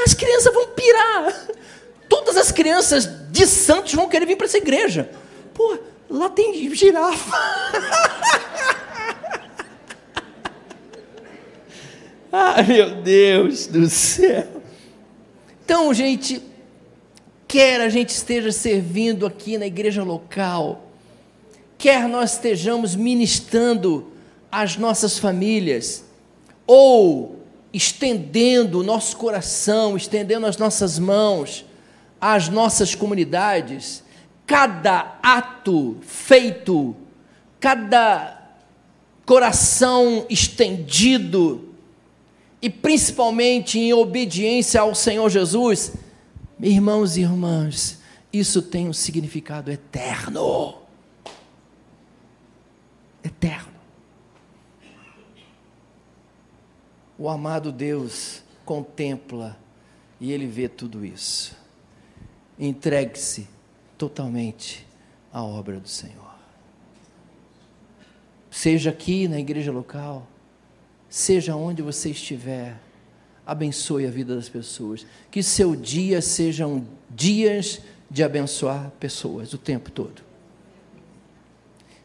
[0.05, 1.47] As crianças vão pirar.
[2.07, 5.09] Todas as crianças de Santos vão querer vir para essa igreja.
[5.53, 5.77] Pô,
[6.09, 7.37] lá tem girafa.
[12.31, 14.47] Ai, meu Deus do céu.
[15.65, 16.41] Então, gente,
[17.49, 20.87] quer a gente esteja servindo aqui na igreja local,
[21.79, 24.11] quer nós estejamos ministrando
[24.51, 26.05] às nossas famílias,
[26.67, 27.39] ou
[27.73, 31.65] estendendo o nosso coração, estendendo as nossas mãos
[32.21, 34.03] às nossas comunidades,
[34.45, 36.95] cada ato feito,
[37.59, 38.57] cada
[39.25, 41.73] coração estendido,
[42.61, 45.93] e principalmente em obediência ao Senhor Jesus,
[46.61, 47.99] irmãos e irmãs,
[48.31, 50.81] isso tem um significado eterno.
[53.23, 53.73] Eterno.
[57.17, 59.57] O amado Deus contempla
[60.19, 61.57] e ele vê tudo isso.
[62.57, 63.47] Entregue-se
[63.97, 64.87] totalmente
[65.31, 66.29] à obra do Senhor.
[68.49, 70.27] Seja aqui na igreja local,
[71.09, 72.79] seja onde você estiver,
[73.49, 75.05] abençoe a vida das pessoas.
[75.31, 80.21] Que seu dia sejam dias de abençoar pessoas o tempo todo.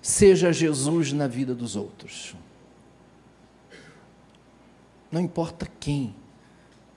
[0.01, 2.35] Seja Jesus na vida dos outros.
[5.11, 6.15] Não importa quem,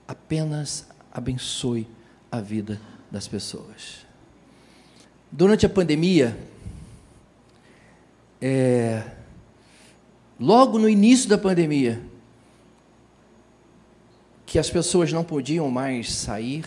[0.06, 1.86] apenas abençoe
[2.32, 2.80] a vida
[3.10, 4.06] das pessoas.
[5.30, 6.36] Durante a pandemia,
[8.40, 9.10] é,
[10.40, 12.02] logo no início da pandemia,
[14.48, 16.64] que as pessoas não podiam mais sair,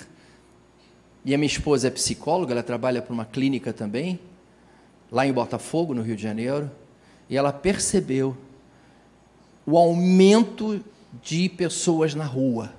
[1.25, 4.19] e a minha esposa é psicóloga, ela trabalha para uma clínica também,
[5.11, 6.69] lá em Botafogo, no Rio de Janeiro,
[7.27, 8.37] e ela percebeu
[9.65, 10.85] o aumento
[11.23, 12.71] de pessoas na rua,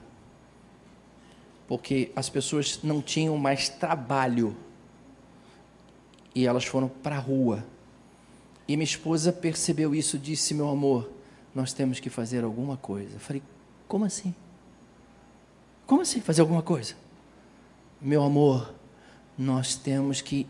[1.66, 4.56] porque as pessoas não tinham mais trabalho
[6.32, 7.64] e elas foram para a rua.
[8.68, 11.10] E minha esposa percebeu isso, disse: Meu amor,
[11.52, 13.16] nós temos que fazer alguma coisa.
[13.16, 13.42] Eu falei:
[13.88, 14.32] Como assim?
[15.92, 16.94] Como assim fazer alguma coisa?
[18.00, 18.72] Meu amor,
[19.36, 20.46] nós temos que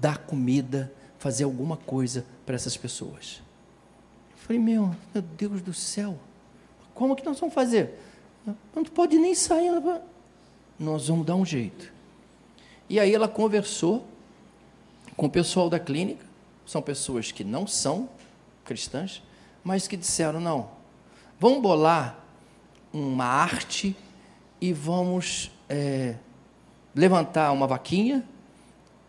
[0.00, 3.42] dar comida, fazer alguma coisa para essas pessoas.
[4.30, 6.16] Eu falei: Meu, meu Deus do céu,
[6.94, 7.98] como que nós vamos fazer?
[8.72, 9.72] Não pode nem sair.
[10.78, 11.92] Nós vamos dar um jeito.
[12.88, 14.06] E aí ela conversou
[15.16, 16.24] com o pessoal da clínica
[16.64, 18.08] são pessoas que não são
[18.64, 19.20] cristãs,
[19.64, 20.70] mas que disseram: não,
[21.40, 22.24] vamos bolar
[22.96, 23.94] uma arte
[24.60, 26.16] e vamos é,
[26.94, 28.24] levantar uma vaquinha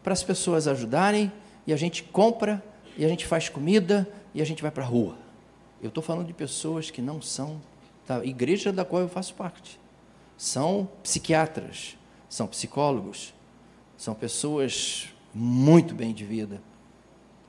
[0.03, 1.31] para as pessoas ajudarem,
[1.65, 2.63] e a gente compra,
[2.97, 5.17] e a gente faz comida, e a gente vai para a rua.
[5.81, 7.61] Eu estou falando de pessoas que não são
[8.07, 9.79] da igreja da qual eu faço parte.
[10.37, 11.97] São psiquiatras,
[12.29, 13.33] são psicólogos,
[13.97, 16.61] são pessoas muito bem de vida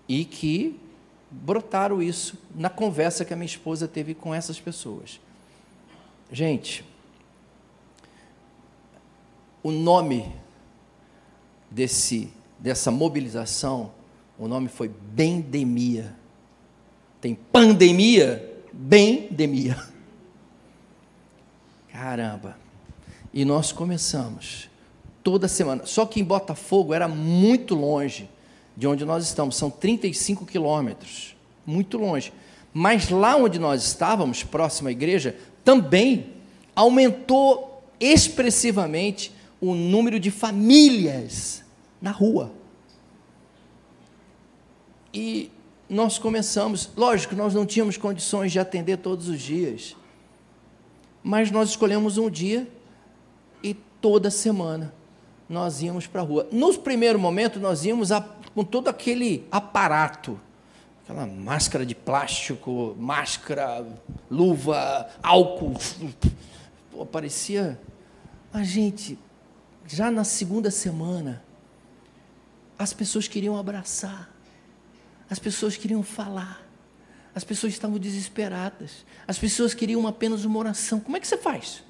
[0.09, 0.81] e que
[1.31, 5.21] brotaram isso na conversa que a minha esposa teve com essas pessoas.
[6.31, 6.85] Gente,
[9.63, 10.31] o nome
[11.71, 13.93] desse dessa mobilização,
[14.39, 16.15] o nome foi Bendemia.
[17.21, 19.77] Tem pandemia, bendemia.
[21.91, 22.57] Caramba.
[23.33, 24.69] E nós começamos
[25.23, 25.85] toda semana.
[25.85, 28.29] Só que em Botafogo era muito longe
[28.77, 32.33] de onde nós estamos, são 35 quilômetros, muito longe.
[32.73, 36.35] Mas lá onde nós estávamos, próximo à igreja, também
[36.75, 41.65] aumentou expressivamente o número de famílias
[42.01, 42.53] na rua.
[45.13, 45.51] E
[45.89, 49.97] nós começamos, lógico, nós não tínhamos condições de atender todos os dias,
[51.23, 52.69] mas nós escolhemos um dia
[53.63, 54.95] e toda semana
[55.49, 56.47] nós íamos para a rua.
[56.53, 58.21] No primeiro momento, nós íamos a
[58.59, 60.41] com todo aquele aparato,
[61.09, 63.87] aquela máscara de plástico, máscara,
[64.31, 65.75] luva, álcool.
[66.93, 67.81] Pô, parecia.
[68.53, 69.19] A gente,
[69.87, 71.43] já na segunda semana,
[72.79, 74.31] as pessoas queriam abraçar,
[75.31, 76.63] as pessoas queriam falar,
[77.35, 81.01] as pessoas estavam desesperadas, as pessoas queriam apenas uma oração.
[81.01, 81.83] Como é que você faz?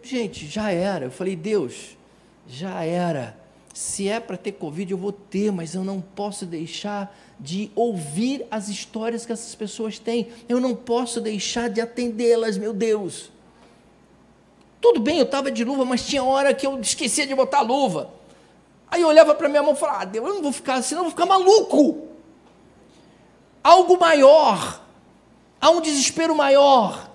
[0.00, 1.06] gente, já era.
[1.06, 1.96] Eu falei, Deus,
[2.46, 3.37] já era.
[3.78, 8.44] Se é para ter Covid, eu vou ter, mas eu não posso deixar de ouvir
[8.50, 10.32] as histórias que essas pessoas têm.
[10.48, 13.30] Eu não posso deixar de atendê-las, meu Deus.
[14.80, 17.62] Tudo bem, eu estava de luva, mas tinha hora que eu esquecia de botar a
[17.62, 18.10] luva.
[18.88, 20.96] Aí eu olhava para minha mão e falava, ah, Deus, eu não vou ficar assim,
[20.96, 22.08] não vou ficar maluco.
[23.62, 24.82] Algo maior,
[25.60, 27.08] há um desespero maior.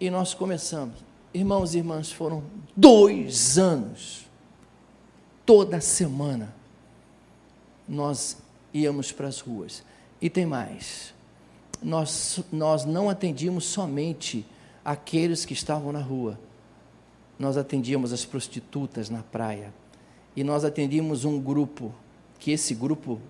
[0.00, 0.94] E nós começamos.
[1.34, 4.25] Irmãos e irmãs, foram dois anos,
[5.46, 6.52] toda semana,
[7.88, 8.36] nós
[8.74, 9.84] íamos para as ruas.
[10.20, 11.14] E tem mais,
[11.82, 14.44] nós, nós não atendíamos somente
[14.84, 16.38] aqueles que estavam na rua,
[17.38, 19.72] nós atendíamos as prostitutas na praia,
[20.34, 21.94] e nós atendíamos um grupo,
[22.38, 23.20] que esse grupo,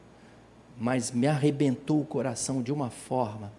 [0.78, 3.52] mas me arrebentou o coração de uma forma,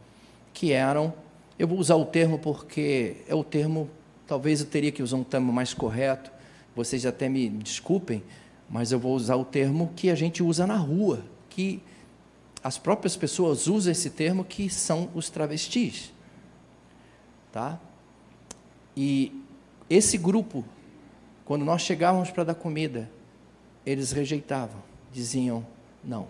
[0.53, 1.13] que eram,
[1.59, 3.89] eu vou usar o termo porque é o termo,
[4.25, 6.31] talvez eu teria que usar um termo mais correto,
[6.75, 8.23] vocês até me desculpem,
[8.69, 11.81] mas eu vou usar o termo que a gente usa na rua, que
[12.63, 16.11] as próprias pessoas usam esse termo que são os travestis.
[17.51, 17.79] Tá?
[18.95, 19.43] E
[19.89, 20.65] esse grupo,
[21.45, 23.09] quando nós chegávamos para dar comida,
[23.85, 25.65] eles rejeitavam, diziam
[26.03, 26.27] não.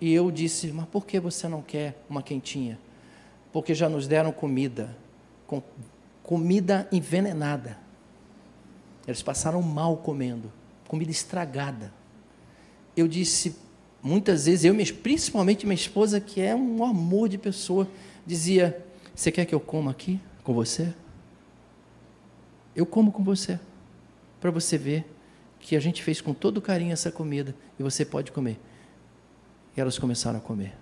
[0.00, 2.78] E eu disse: Mas por que você não quer uma quentinha?
[3.52, 4.96] Porque já nos deram comida,
[5.46, 5.62] com,
[6.22, 7.76] comida envenenada.
[9.06, 10.50] Eles passaram mal comendo,
[10.90, 11.92] comida estragada.
[12.96, 13.54] Eu disse,
[14.02, 17.88] muitas vezes, eu, principalmente minha esposa, que é um amor de pessoa,
[18.26, 18.84] dizia:
[19.14, 20.92] Você quer que eu coma aqui com você?
[22.74, 23.60] Eu como com você,
[24.40, 25.06] para você ver
[25.60, 28.58] que a gente fez com todo carinho essa comida e você pode comer.
[29.76, 30.76] E elas começaram a comer.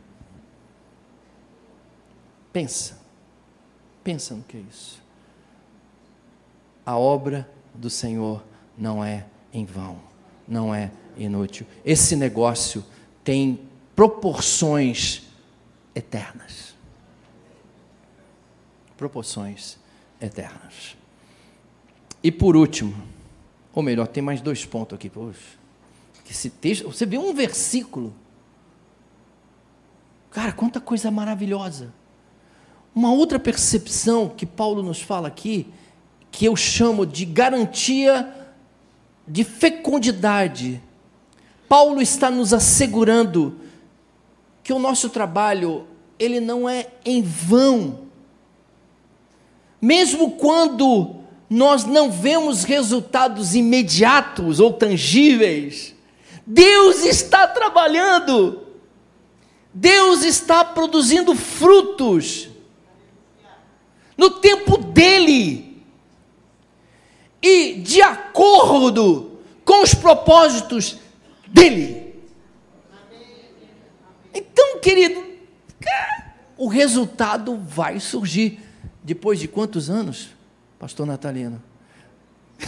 [2.51, 2.99] Pensa,
[4.03, 5.03] pensa no que é isso.
[6.87, 8.43] A obra do Senhor
[8.79, 9.99] não é em vão,
[10.47, 11.67] não é inútil.
[11.85, 12.85] Esse negócio
[13.25, 13.61] tem
[13.95, 15.23] proporções
[15.95, 16.75] eternas.
[18.97, 19.77] Proporções
[20.21, 20.97] eternas.
[22.23, 22.95] E por último,
[23.73, 25.09] ou melhor, tem mais dois pontos aqui.
[25.09, 25.59] Poxa,
[26.31, 28.15] esse texto, você vê um versículo.
[30.31, 31.93] Cara, quanta coisa maravilhosa.
[32.95, 35.73] Uma outra percepção que Paulo nos fala aqui,
[36.31, 38.35] que eu chamo de garantia
[39.29, 40.83] de fecundidade.
[41.69, 43.57] Paulo está nos assegurando
[44.63, 45.87] que o nosso trabalho,
[46.19, 48.07] ele não é em vão.
[49.81, 51.17] Mesmo quando
[51.49, 55.95] nós não vemos resultados imediatos ou tangíveis.
[56.47, 58.63] Deus está trabalhando,
[59.73, 62.49] Deus está produzindo frutos
[64.17, 65.68] no tempo dele
[67.43, 70.99] e de acordo com os propósitos
[71.47, 72.15] dele.
[74.35, 75.25] Então, querido,
[76.57, 78.61] o resultado vai surgir
[79.03, 80.31] depois de quantos anos?
[80.79, 81.63] pastor Natalino.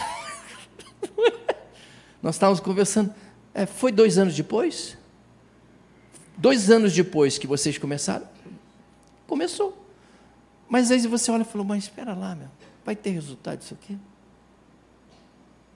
[2.22, 3.14] Nós estávamos conversando,
[3.54, 4.98] é, foi dois anos depois?
[6.36, 8.28] Dois anos depois que vocês começaram?
[9.26, 9.76] Começou.
[10.68, 12.48] Mas aí você olha e falou, mas espera lá, meu,
[12.84, 13.98] vai ter resultado isso aqui?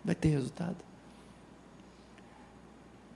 [0.04, 0.76] Vai ter resultado?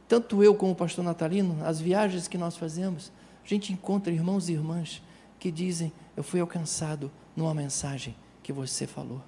[0.08, 3.12] Tanto eu como o pastor Natalino, as viagens que nós fazemos,
[3.44, 5.02] a gente encontra irmãos e irmãs
[5.38, 9.20] que dizem, eu fui alcançado numa mensagem que você falou.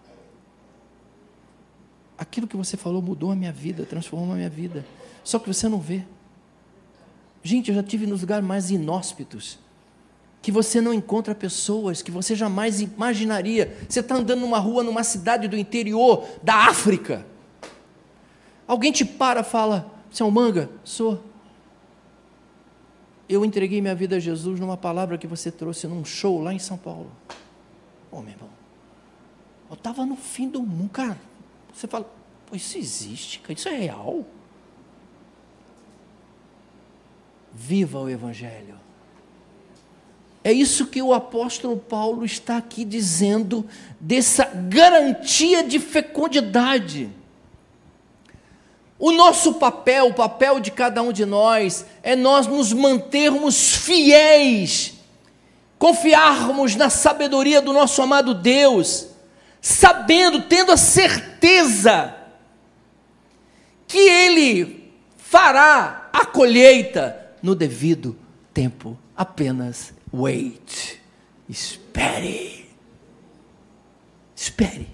[2.16, 4.84] Aquilo que você falou mudou a minha vida, transformou a minha vida.
[5.22, 6.04] Só que você não vê.
[7.42, 9.58] Gente, eu já tive nos lugares mais inóspitos
[10.42, 13.76] que você não encontra pessoas que você jamais imaginaria.
[13.88, 17.26] Você está andando numa rua, numa cidade do interior da África.
[18.70, 20.70] Alguém te para fala: Você é um manga?
[20.84, 21.20] Sou.
[23.28, 26.58] Eu entreguei minha vida a Jesus numa palavra que você trouxe num show lá em
[26.60, 27.10] São Paulo.
[28.12, 28.48] Oh, meu irmão.
[29.68, 30.88] Eu estava no fim do mundo.
[30.90, 31.18] Cara,
[31.74, 32.08] você fala,
[32.52, 34.24] isso existe, cara, isso é real.
[37.52, 38.76] Viva o Evangelho.
[40.44, 43.68] É isso que o apóstolo Paulo está aqui dizendo,
[43.98, 47.10] dessa garantia de fecundidade.
[49.00, 54.92] O nosso papel, o papel de cada um de nós, é nós nos mantermos fiéis,
[55.78, 59.10] confiarmos na sabedoria do nosso amado Deus
[59.60, 62.16] sabendo, tendo a certeza
[63.86, 68.16] que Ele fará a colheita no devido
[68.54, 68.98] tempo.
[69.16, 71.00] Apenas wait,
[71.48, 72.68] espere.
[74.34, 74.88] Espere.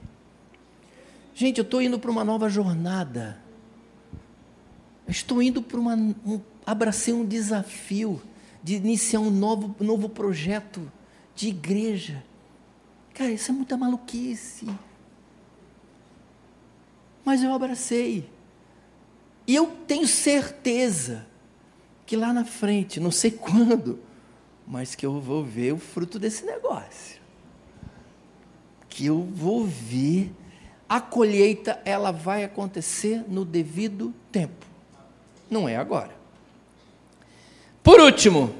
[1.35, 3.39] Gente, eu estou indo para uma nova jornada.
[5.09, 5.95] Estou indo para uma.
[5.95, 8.21] Um, abracei um desafio
[8.63, 10.91] de iniciar um novo, novo projeto
[11.35, 12.25] de igreja.
[13.15, 14.67] Cara, isso é muita maluquice.
[17.25, 18.29] Mas eu abracei.
[19.47, 21.27] E eu tenho certeza
[22.05, 24.01] que lá na frente, não sei quando,
[24.67, 27.21] mas que eu vou ver o fruto desse negócio.
[28.89, 30.33] Que eu vou ver
[30.89, 34.66] a colheita, ela vai acontecer no devido tempo.
[35.51, 36.15] Não é agora.
[37.83, 38.55] Por último,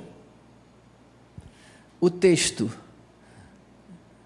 [2.01, 2.71] o texto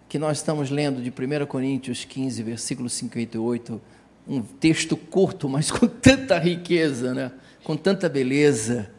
[0.09, 3.81] que nós estamos lendo de 1 Coríntios 15, versículo 58,
[4.29, 7.33] um texto curto, mas com tanta riqueza, né?
[7.65, 8.91] com tanta beleza,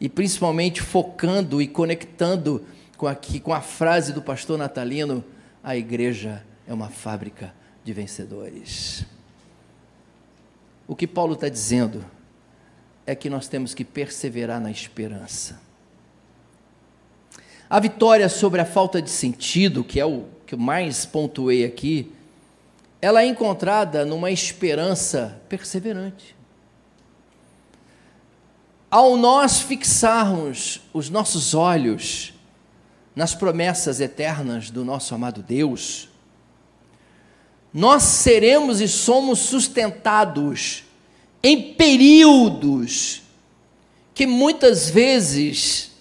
[0.00, 2.64] e principalmente focando e conectando
[2.96, 5.24] com, aqui, com a frase do pastor natalino:
[5.62, 9.04] a igreja é uma fábrica de vencedores.
[10.86, 12.04] O que Paulo está dizendo
[13.08, 15.58] é que nós temos que perseverar na esperança.
[17.70, 22.12] A vitória sobre a falta de sentido, que é o que eu mais pontuei aqui,
[23.00, 26.36] ela é encontrada numa esperança perseverante.
[28.90, 32.34] Ao nós fixarmos os nossos olhos
[33.16, 36.10] nas promessas eternas do nosso amado Deus,
[37.72, 40.84] nós seremos e somos sustentados
[41.42, 43.22] em períodos
[44.14, 45.92] que muitas vezes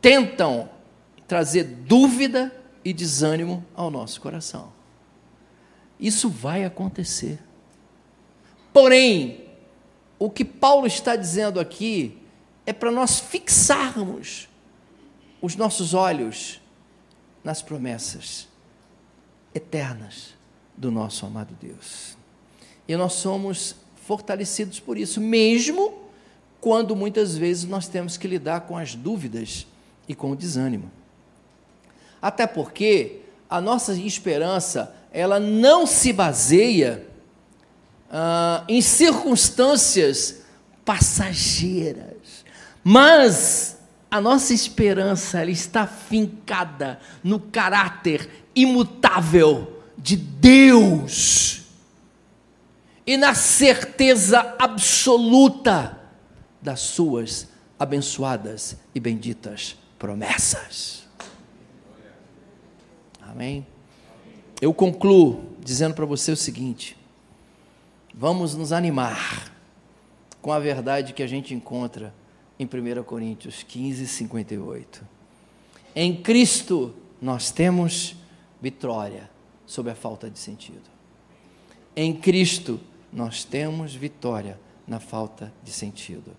[0.00, 0.68] tentam
[1.26, 4.72] trazer dúvida e desânimo ao nosso coração.
[5.98, 7.38] Isso vai acontecer.
[8.72, 9.44] Porém,
[10.18, 12.18] o que Paulo está dizendo aqui
[12.66, 14.48] é para nós fixarmos
[15.40, 16.60] os nossos olhos
[17.42, 18.48] nas promessas
[19.54, 20.34] eternas
[20.76, 22.16] do nosso amado Deus.
[22.86, 23.76] E nós somos
[24.06, 26.04] fortalecidos por isso, mesmo
[26.60, 29.66] quando muitas vezes nós temos que lidar com as dúvidas
[30.08, 30.90] e com o desânimo.
[32.20, 37.06] Até porque a nossa esperança, ela não se baseia
[38.10, 40.42] ah, em circunstâncias
[40.84, 42.44] passageiras,
[42.82, 43.78] mas
[44.10, 51.63] a nossa esperança ela está fincada no caráter imutável de Deus
[53.06, 56.00] e na certeza absoluta
[56.60, 57.48] das suas
[57.78, 61.06] abençoadas e benditas promessas.
[63.20, 63.66] Amém?
[64.60, 66.96] Eu concluo dizendo para você o seguinte:
[68.14, 69.52] vamos nos animar
[70.40, 72.14] com a verdade que a gente encontra
[72.58, 75.06] em 1 Coríntios 15, 58.
[75.94, 78.16] Em Cristo nós temos
[78.60, 79.28] vitória
[79.66, 80.82] sobre a falta de sentido.
[81.96, 82.93] Em Cristo nós
[83.44, 86.36] temos vitória na falta de sentido.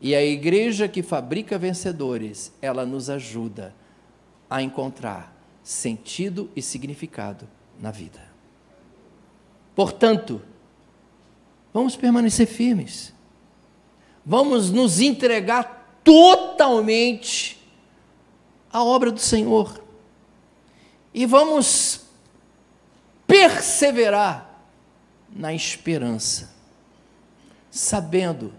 [0.00, 3.74] E a igreja que fabrica vencedores, ela nos ajuda
[4.50, 7.48] a encontrar sentido e significado
[7.80, 8.20] na vida.
[9.74, 10.42] Portanto,
[11.72, 13.12] vamos permanecer firmes.
[14.24, 17.62] Vamos nos entregar totalmente
[18.72, 19.82] à obra do Senhor.
[21.12, 22.02] E vamos
[23.26, 24.45] perseverar
[25.36, 26.50] na esperança,
[27.70, 28.52] sabendo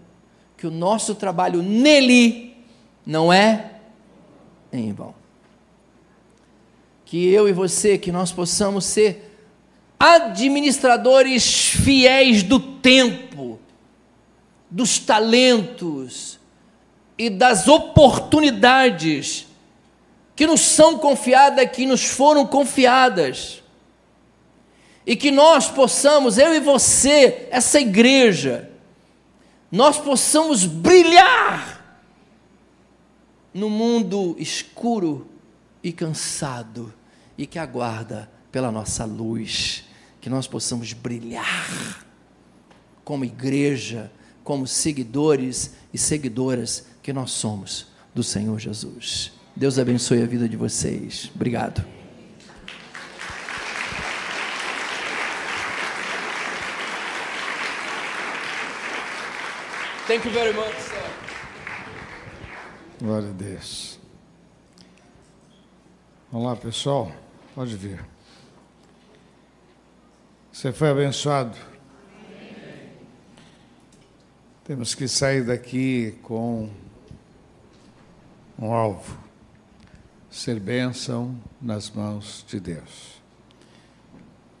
[0.56, 2.56] que o nosso trabalho nele
[3.04, 3.72] não é
[4.72, 5.14] em vão.
[7.04, 9.36] Que eu e você, que nós possamos ser
[9.98, 13.58] administradores fiéis do tempo,
[14.70, 16.38] dos talentos
[17.16, 19.46] e das oportunidades
[20.36, 23.62] que nos são confiadas, que nos foram confiadas
[25.08, 28.70] e que nós possamos, eu e você, essa igreja,
[29.72, 31.98] nós possamos brilhar
[33.54, 35.26] no mundo escuro
[35.82, 36.92] e cansado
[37.38, 39.84] e que aguarda pela nossa luz,
[40.20, 42.04] que nós possamos brilhar
[43.02, 44.12] como igreja,
[44.44, 49.32] como seguidores e seguidoras que nós somos do Senhor Jesus.
[49.56, 51.32] Deus abençoe a vida de vocês.
[51.34, 51.97] Obrigado.
[60.08, 61.04] Thank you very much, sir.
[62.98, 64.00] Glória a Deus.
[66.32, 67.12] Vamos lá, pessoal.
[67.54, 68.02] Pode vir.
[70.50, 71.58] Você foi abençoado.
[74.64, 76.70] Temos que sair daqui com
[78.58, 79.18] um alvo:
[80.30, 83.20] ser bênção nas mãos de Deus.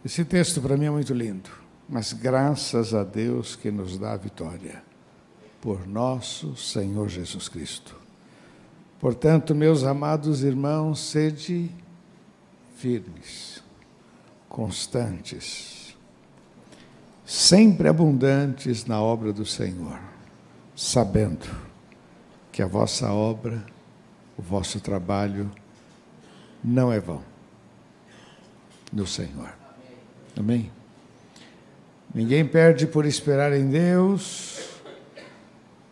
[0.04, 1.48] Esse texto para mim é muito lindo,
[1.88, 4.86] mas graças a Deus que nos dá a vitória,
[5.60, 7.96] por nosso Senhor Jesus Cristo.
[9.00, 11.70] Portanto, meus amados irmãos, sede
[12.76, 13.62] firmes,
[14.48, 15.96] constantes,
[17.24, 20.00] sempre abundantes na obra do Senhor,
[20.74, 21.46] sabendo
[22.50, 23.64] que a vossa obra,
[24.36, 25.50] o vosso trabalho,
[26.62, 27.22] não é vão
[28.92, 29.52] no Senhor.
[30.36, 30.70] Amém?
[32.14, 34.67] Ninguém perde por esperar em Deus,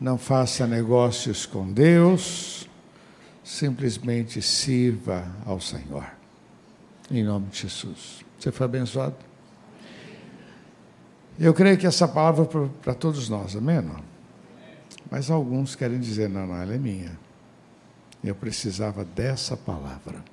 [0.00, 2.68] não faça negócios com Deus,
[3.42, 6.04] simplesmente sirva ao Senhor.
[7.10, 8.24] Em nome de Jesus.
[8.38, 9.16] Você foi abençoado?
[11.38, 13.82] Eu creio que essa palavra é para todos nós, amém?
[15.10, 17.18] Mas alguns querem dizer, não, não, ela é minha.
[18.24, 20.24] Eu precisava dessa palavra.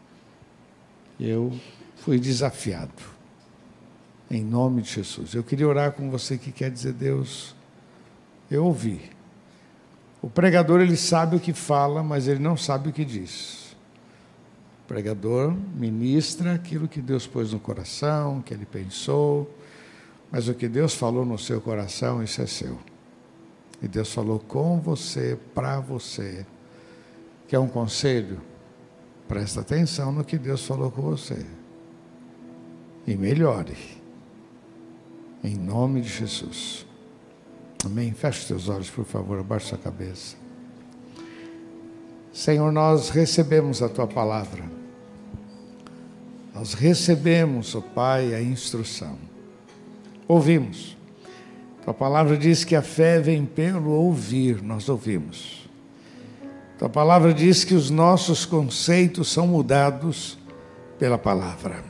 [1.19, 1.53] Eu
[1.97, 3.13] fui desafiado.
[4.31, 5.33] Em nome de Jesus.
[5.35, 7.55] Eu queria orar com você que quer dizer, Deus,
[8.49, 9.11] eu ouvi.
[10.23, 13.75] O pregador, ele sabe o que fala, mas ele não sabe o que diz.
[14.81, 19.53] O pregador ministra aquilo que Deus pôs no coração, que ele pensou,
[20.31, 22.79] mas o que Deus falou no seu coração, isso é seu.
[23.81, 26.45] E Deus falou com você, para você.
[27.45, 28.39] Que é um conselho?
[29.27, 31.45] Presta atenção no que Deus falou com você.
[33.05, 33.75] E melhore.
[35.43, 36.85] Em nome de Jesus.
[37.85, 38.13] Amém?
[38.13, 40.35] Feche seus olhos, por favor, abaixe sua cabeça.
[42.31, 44.63] Senhor, nós recebemos a tua palavra.
[46.53, 49.17] Nós recebemos, ó oh Pai, a instrução.
[50.27, 50.97] Ouvimos.
[51.83, 55.69] Tua palavra diz que a fé vem pelo ouvir, nós ouvimos.
[56.79, 60.37] Tua palavra diz que os nossos conceitos são mudados
[60.97, 61.83] pela palavra.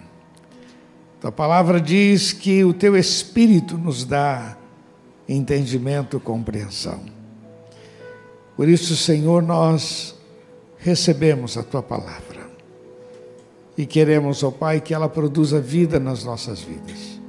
[1.21, 4.57] Tua palavra diz que o teu espírito nos dá
[5.28, 7.01] entendimento, compreensão.
[8.55, 10.15] Por isso, Senhor, nós
[10.78, 12.43] recebemos a tua palavra
[13.78, 17.19] e queremos, ó Pai, que ela produza vida nas nossas vidas.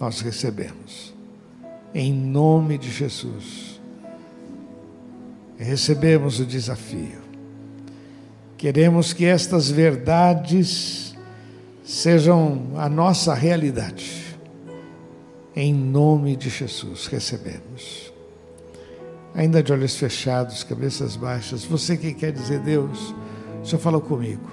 [0.00, 1.14] Nós recebemos,
[1.94, 3.80] em nome de Jesus.
[5.56, 7.20] Recebemos o desafio.
[8.58, 11.14] Queremos que estas verdades
[11.84, 14.25] sejam a nossa realidade.
[15.58, 18.12] Em nome de Jesus, recebemos.
[19.34, 23.14] Ainda de olhos fechados, cabeças baixas, você que quer dizer, Deus,
[23.62, 24.50] o Senhor falou comigo.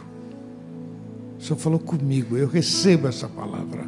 [1.37, 3.83] O Senhor falou comigo, eu recebo essa palavra.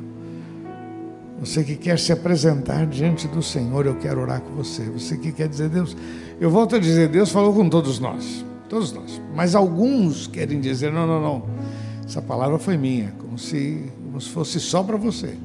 [1.39, 4.83] Você que quer se apresentar diante do Senhor, eu quero orar com você.
[4.83, 5.95] Você que quer dizer, Deus,
[6.37, 9.21] eu volto a dizer, Deus falou com todos nós, todos nós.
[9.33, 11.49] Mas alguns querem dizer, não, não, não,
[12.05, 15.37] essa palavra foi minha como se, como se fosse só para você.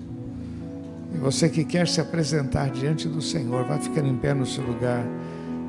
[1.15, 4.65] E você que quer se apresentar diante do Senhor, vai ficando em pé no seu
[4.65, 5.05] lugar,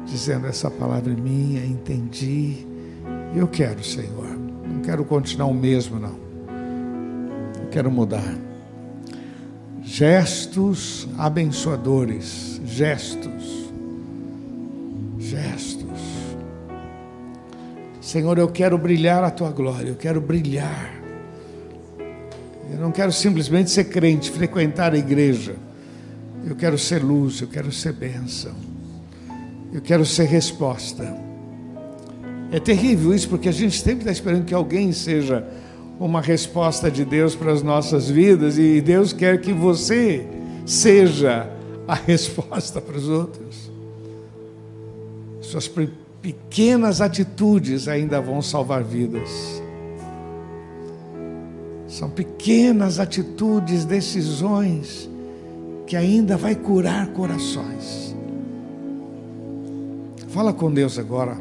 [0.05, 2.65] dizendo: Essa palavra é minha, entendi.
[3.35, 4.27] Eu quero, Senhor.
[4.67, 6.15] Não quero continuar o mesmo, não.
[7.59, 8.35] Eu quero mudar.
[9.81, 12.61] Gestos abençoadores.
[12.65, 13.71] Gestos.
[15.17, 15.81] Gestos.
[17.99, 21.00] Senhor, eu quero brilhar a tua glória, eu quero brilhar
[22.71, 25.55] eu não quero simplesmente ser crente, frequentar a igreja.
[26.45, 28.53] Eu quero ser luz, eu quero ser bênção.
[29.73, 31.15] Eu quero ser resposta.
[32.51, 35.45] É terrível isso, porque a gente sempre está esperando que alguém seja
[35.99, 40.25] uma resposta de Deus para as nossas vidas e Deus quer que você
[40.65, 41.49] seja
[41.87, 43.71] a resposta para os outros.
[45.41, 45.69] Suas
[46.21, 49.60] pequenas atitudes ainda vão salvar vidas.
[51.91, 55.09] São pequenas atitudes, decisões
[55.85, 58.15] que ainda vai curar corações.
[60.29, 61.37] Fala com Deus agora.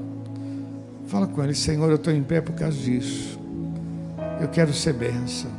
[1.06, 3.38] Fala com Ele, Senhor, eu estou em pé por causa disso.
[4.40, 5.52] Eu quero ser bênção.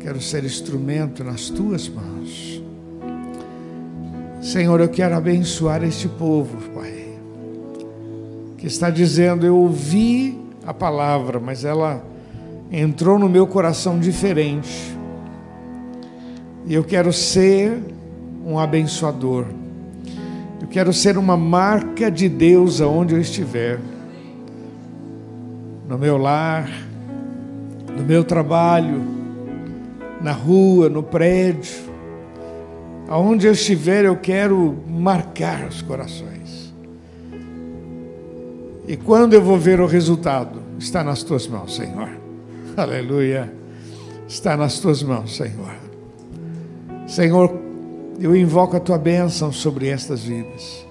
[0.00, 2.62] Quero ser instrumento nas tuas mãos.
[4.42, 7.08] Senhor, eu quero abençoar este povo, Pai.
[8.58, 12.04] Que está dizendo, eu ouvi a palavra, mas ela
[12.70, 14.96] entrou no meu coração diferente.
[16.66, 17.78] E eu quero ser
[18.44, 19.46] um abençoador.
[20.60, 23.78] Eu quero ser uma marca de Deus aonde eu estiver.
[25.88, 26.68] No meu lar,
[27.96, 29.00] no meu trabalho,
[30.20, 31.86] na rua, no prédio.
[33.08, 36.74] Aonde eu estiver, eu quero marcar os corações.
[38.88, 42.25] E quando eu vou ver o resultado, está nas tuas mãos, Senhor.
[42.78, 43.50] Aleluia.
[44.28, 45.74] está nas tuas mãos, Senhor.
[47.06, 47.58] Senhor,
[48.20, 50.84] eu invoco a tua bênção sobre estas vidas.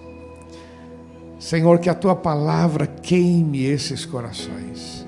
[1.40, 5.06] Senhor, que a tua palavra queime esses corações.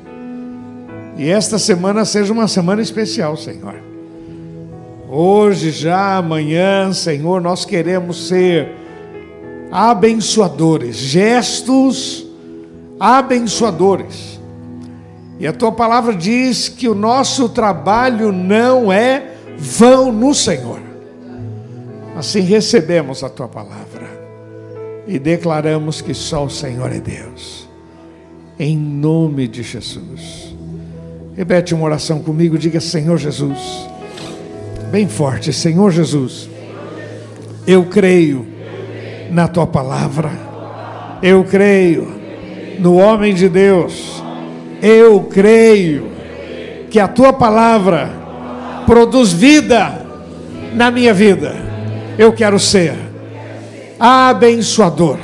[1.18, 3.76] E esta semana seja uma semana especial, Senhor.
[5.10, 8.70] Hoje, já, amanhã, Senhor, nós queremos ser
[9.72, 12.28] abençoadores, gestos
[13.00, 14.37] abençoadores.
[15.40, 20.80] E a tua palavra diz que o nosso trabalho não é vão no Senhor.
[22.16, 24.08] Assim recebemos a tua palavra
[25.08, 27.68] e declaramos que só o Senhor é Deus.
[28.60, 30.56] Em nome de Jesus.
[31.36, 33.88] Repete uma oração comigo, diga Senhor Jesus.
[34.92, 36.50] Bem forte, Senhor Jesus.
[37.68, 38.48] Eu creio
[39.30, 40.32] na tua palavra.
[41.22, 42.08] Eu creio
[42.80, 44.24] no homem de Deus.
[44.82, 46.12] Eu creio
[46.90, 48.10] que a tua palavra
[48.86, 50.06] produz vida
[50.74, 51.56] na minha vida.
[52.18, 52.96] Eu quero ser
[54.00, 55.18] abençoador.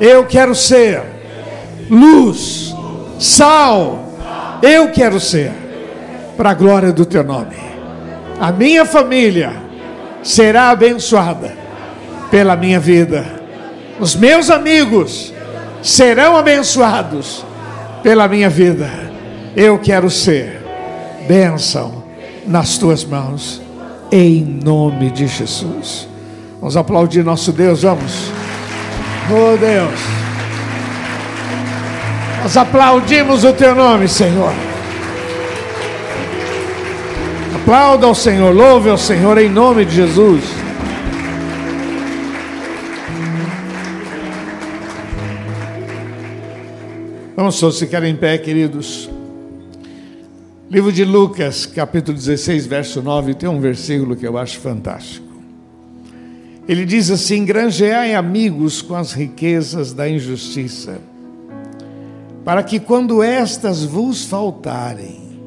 [0.00, 1.02] Eu quero ser
[1.90, 2.74] luz,
[3.18, 4.12] sal.
[4.62, 5.52] Eu quero ser
[6.36, 7.56] para a glória do teu nome.
[8.40, 9.52] A minha família
[10.22, 11.52] será abençoada
[12.30, 13.26] pela minha vida.
[13.98, 15.32] Os meus amigos
[15.82, 17.44] serão abençoados
[18.02, 18.90] pela minha vida.
[19.56, 20.62] Eu quero ser
[21.26, 22.04] bênção
[22.46, 23.60] nas tuas mãos,
[24.10, 26.08] em nome de Jesus.
[26.60, 28.30] Vamos aplaudir nosso Deus, vamos.
[29.30, 30.00] Oh Deus,
[32.42, 34.52] nós aplaudimos o teu nome, Senhor.
[37.56, 40.57] Aplauda ao Senhor, louve ao Senhor em nome de Jesus.
[47.48, 49.08] Vamos todos ficar em pé, queridos.
[50.70, 55.26] Livro de Lucas, capítulo 16, verso 9, tem um versículo que eu acho fantástico.
[56.68, 61.00] Ele diz assim: Granjeai amigos com as riquezas da injustiça,
[62.44, 65.40] para que quando estas vos faltarem,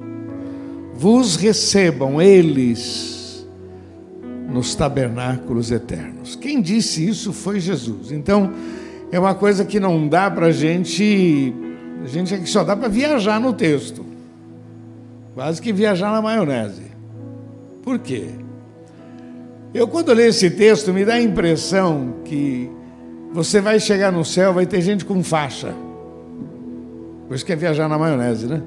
[0.96, 3.46] vos recebam eles
[4.52, 6.36] nos tabernáculos eternos.
[6.36, 8.12] Quem disse isso foi Jesus.
[8.12, 8.52] Então,
[9.12, 11.54] é uma coisa que não dá para a gente
[12.04, 14.06] a gente aqui só dá para viajar no texto.
[15.34, 16.84] Quase que viajar na maionese.
[17.84, 18.30] Por quê?
[19.74, 22.70] Eu, quando leio esse texto, me dá a impressão que
[23.34, 25.74] você vai chegar no céu, vai ter gente com faixa.
[27.28, 28.62] Por isso que é viajar na maionese, né?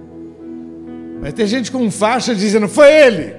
[1.21, 3.35] Vai ter gente com faixa dizendo: Foi ele.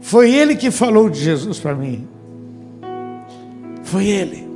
[0.00, 2.06] Foi ele que falou de Jesus para mim.
[3.82, 4.46] Foi ele.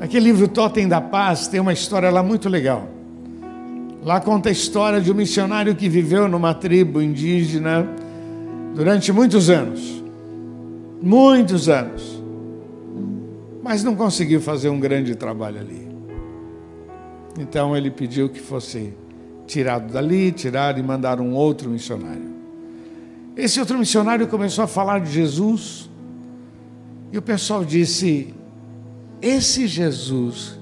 [0.00, 2.93] Aquele livro Totem da Paz tem uma história lá muito legal.
[4.04, 7.88] Lá conta a história de um missionário que viveu numa tribo indígena
[8.74, 10.04] durante muitos anos.
[11.00, 12.22] Muitos anos.
[13.62, 15.88] Mas não conseguiu fazer um grande trabalho ali.
[17.38, 18.92] Então ele pediu que fosse
[19.46, 22.34] tirado dali, tirado e mandar um outro missionário.
[23.34, 25.88] Esse outro missionário começou a falar de Jesus
[27.10, 28.34] e o pessoal disse:
[29.22, 30.58] Esse Jesus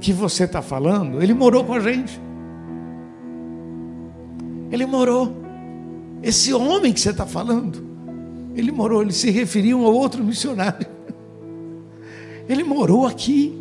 [0.00, 2.25] que você está falando, ele morou com a gente.
[4.70, 5.34] Ele morou.
[6.22, 7.84] Esse homem que você está falando,
[8.54, 10.86] ele morou, ele se referia a outro missionário.
[12.48, 13.52] Ele morou aqui.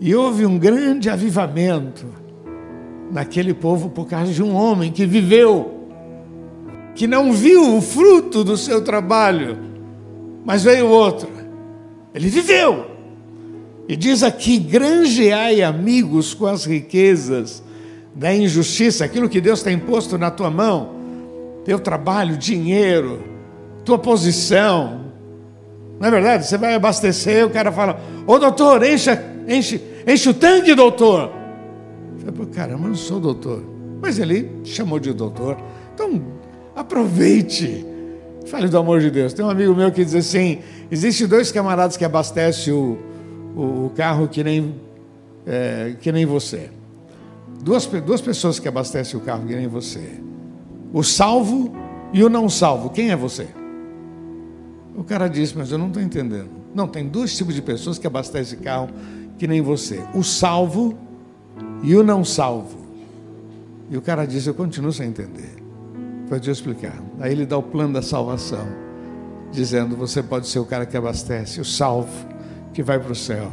[0.00, 2.06] E houve um grande avivamento
[3.10, 5.88] naquele povo por causa de um homem que viveu,
[6.94, 9.58] que não viu o fruto do seu trabalho,
[10.44, 11.28] mas veio outro.
[12.14, 12.86] Ele viveu.
[13.88, 17.62] E diz aqui: granjeai amigos com as riquezas
[18.14, 20.90] da injustiça, aquilo que Deus tem posto na tua mão,
[21.64, 23.22] teu trabalho, dinheiro,
[23.84, 25.00] tua posição.
[25.98, 26.46] Não é verdade?
[26.46, 31.30] Você vai abastecer, o cara fala: Ô doutor, encha, enche, enche o tanque, doutor.
[32.26, 33.62] Eu falei, caramba, eu não sou doutor.
[34.00, 35.56] Mas ele chamou de doutor.
[35.94, 36.22] Então,
[36.74, 37.86] aproveite.
[38.46, 39.32] Fale do amor de Deus.
[39.32, 42.98] Tem um amigo meu que diz assim: existe dois camaradas que abastecem o,
[43.54, 44.74] o, o carro que nem,
[45.46, 46.70] é, que nem você.
[47.62, 50.20] Duas, duas pessoas que abastecem o carro que nem você.
[50.92, 51.72] O salvo
[52.12, 52.90] e o não salvo.
[52.90, 53.48] Quem é você?
[54.96, 56.50] O cara disse, mas eu não estou entendendo.
[56.74, 58.88] Não, tem dois tipos de pessoas que abastecem carro
[59.38, 60.02] que nem você.
[60.14, 60.98] O salvo
[61.82, 62.78] e o não salvo.
[63.90, 65.56] E o cara disse, eu continuo sem entender.
[66.28, 66.96] Pode eu explicar.
[67.18, 68.66] Aí ele dá o plano da salvação,
[69.50, 72.26] dizendo, você pode ser o cara que abastece, o salvo,
[72.72, 73.50] que vai para o céu,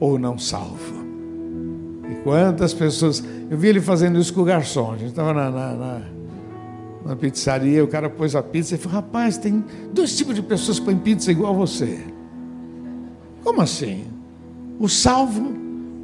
[0.00, 1.03] ou não salvo.
[2.10, 3.22] E quantas pessoas.
[3.50, 4.92] Eu vi ele fazendo isso com o garçom.
[4.92, 6.00] A gente estava na, na, na,
[7.06, 10.78] na pizzaria, o cara pôs a pizza e falou: Rapaz, tem dois tipos de pessoas
[10.78, 12.00] que põem pizza igual a você.
[13.42, 14.04] Como assim?
[14.78, 15.52] O salvo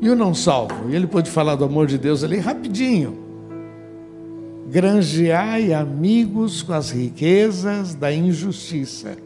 [0.01, 0.91] e o não salvo.
[0.91, 3.31] E ele pôde falar do amor de Deus ali rapidinho.
[4.71, 9.17] Granjeai amigos com as riquezas da injustiça,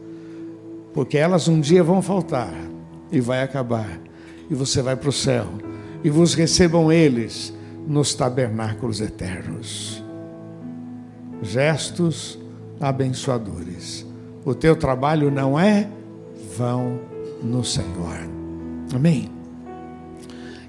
[0.94, 2.54] porque elas um dia vão faltar
[3.12, 4.00] e vai acabar,
[4.48, 5.44] e você vai para o céu,
[6.04, 7.52] e vos recebam eles
[7.88, 10.04] nos tabernáculos eternos
[11.44, 12.38] gestos
[12.80, 14.06] abençoadores.
[14.44, 15.88] O teu trabalho não é
[16.56, 17.00] vão
[17.42, 18.28] no Senhor.
[18.94, 19.30] Amém.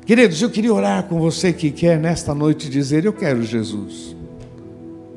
[0.05, 4.15] Queridos, eu queria orar com você que quer nesta noite dizer: Eu quero Jesus.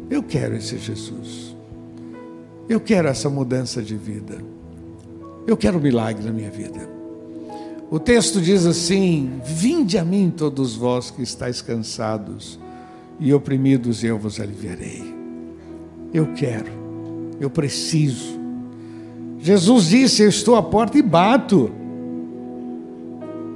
[0.08, 1.54] Eu quero esse Jesus.
[2.68, 4.38] Eu quero essa mudança de vida.
[5.46, 6.97] Eu quero um milagre na minha vida.
[7.90, 12.58] O texto diz assim: Vinde a mim, todos vós que estáis cansados
[13.18, 15.02] e oprimidos, e eu vos aliviarei.
[16.12, 16.70] Eu quero,
[17.40, 18.38] eu preciso.
[19.38, 21.70] Jesus disse: Eu estou à porta e bato.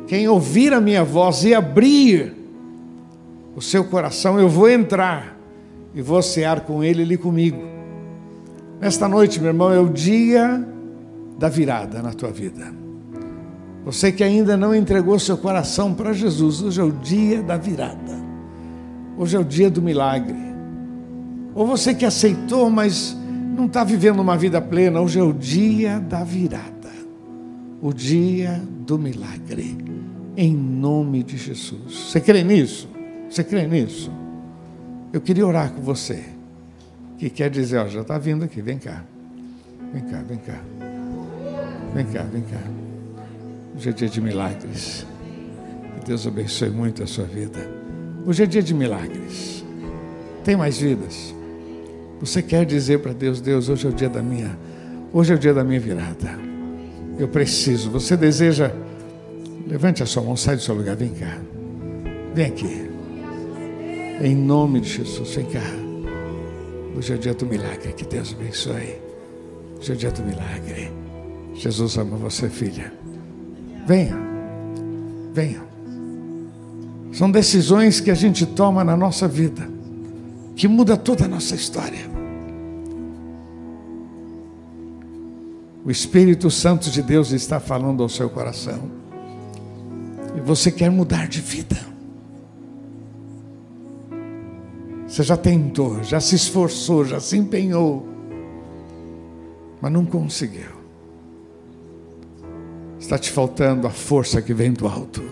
[0.07, 2.35] Quem ouvir a minha voz e abrir
[3.55, 5.39] o seu coração, eu vou entrar
[5.95, 7.63] e vou cear com ele, ele comigo.
[8.81, 10.67] Nesta noite, meu irmão, é o dia
[11.39, 12.82] da virada na tua vida.
[13.85, 18.23] Você que ainda não entregou seu coração para Jesus, hoje é o dia da virada.
[19.19, 20.39] Hoje é o dia do milagre.
[21.55, 23.17] Ou você que aceitou, mas
[23.57, 26.91] não está vivendo uma vida plena, hoje é o dia da virada,
[27.81, 29.77] o dia do milagre,
[30.37, 32.11] em nome de Jesus.
[32.11, 32.89] Você crê nisso?
[33.29, 34.11] Você crê nisso?
[35.13, 36.25] Eu queria orar com você,
[37.19, 39.05] que quer dizer, ó, já está vindo aqui, vem cá,
[39.93, 40.61] vem cá, vem cá,
[41.95, 42.82] vem cá, vem cá.
[43.75, 45.07] Hoje é dia de milagres.
[45.95, 47.59] Que Deus abençoe muito a sua vida.
[48.27, 49.65] Hoje é dia de milagres.
[50.45, 51.35] Tem mais vidas.
[52.21, 54.57] Você quer dizer para Deus, Deus, hoje é o dia da minha,
[55.13, 56.39] hoje é o dia da minha virada.
[57.19, 57.91] Eu preciso.
[57.91, 58.73] Você deseja?
[59.67, 61.39] Levante a sua mão, sai do seu lugar, vem cá.
[62.35, 62.91] Vem aqui.
[64.21, 65.61] Em nome de Jesus, vem cá.
[66.97, 67.93] Hoje é o dia do milagre.
[67.93, 69.01] Que Deus abençoe.
[69.79, 70.93] Hoje é o dia do milagre.
[71.55, 72.93] Jesus ama você, filha.
[73.87, 74.17] Venha.
[75.33, 75.63] Venha.
[77.13, 79.69] São decisões que a gente toma na nossa vida,
[80.57, 82.11] que muda toda a nossa história.
[85.85, 88.91] O Espírito Santo de Deus está falando ao seu coração.
[90.37, 91.77] E você quer mudar de vida.
[95.07, 98.09] Você já tentou, já se esforçou, já se empenhou,
[99.79, 100.72] mas não conseguiu.
[103.03, 105.25] Está te faltando a força que vem do alto.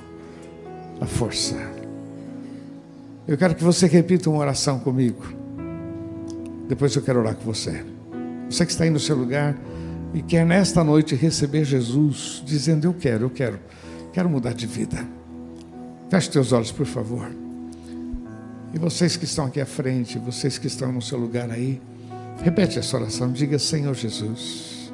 [1.00, 1.54] A força.
[3.28, 5.22] Eu quero que você repita uma oração comigo.
[6.68, 7.84] Depois eu quero orar com você.
[8.50, 9.56] Você que está aí no seu lugar
[10.12, 13.60] e quer nesta noite receber Jesus, dizendo: Eu quero, eu quero,
[14.12, 15.06] quero mudar de vida.
[16.10, 17.30] Feche teus olhos, por favor.
[18.74, 21.80] E vocês que estão aqui à frente, vocês que estão no seu lugar aí,
[22.42, 24.92] repete essa oração, diga: Senhor Jesus,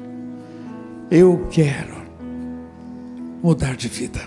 [1.09, 2.06] eu quero
[3.41, 4.21] mudar de vida.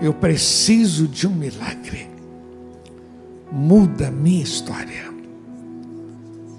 [0.00, 2.08] Eu preciso de um milagre.
[3.50, 5.08] Muda minha história.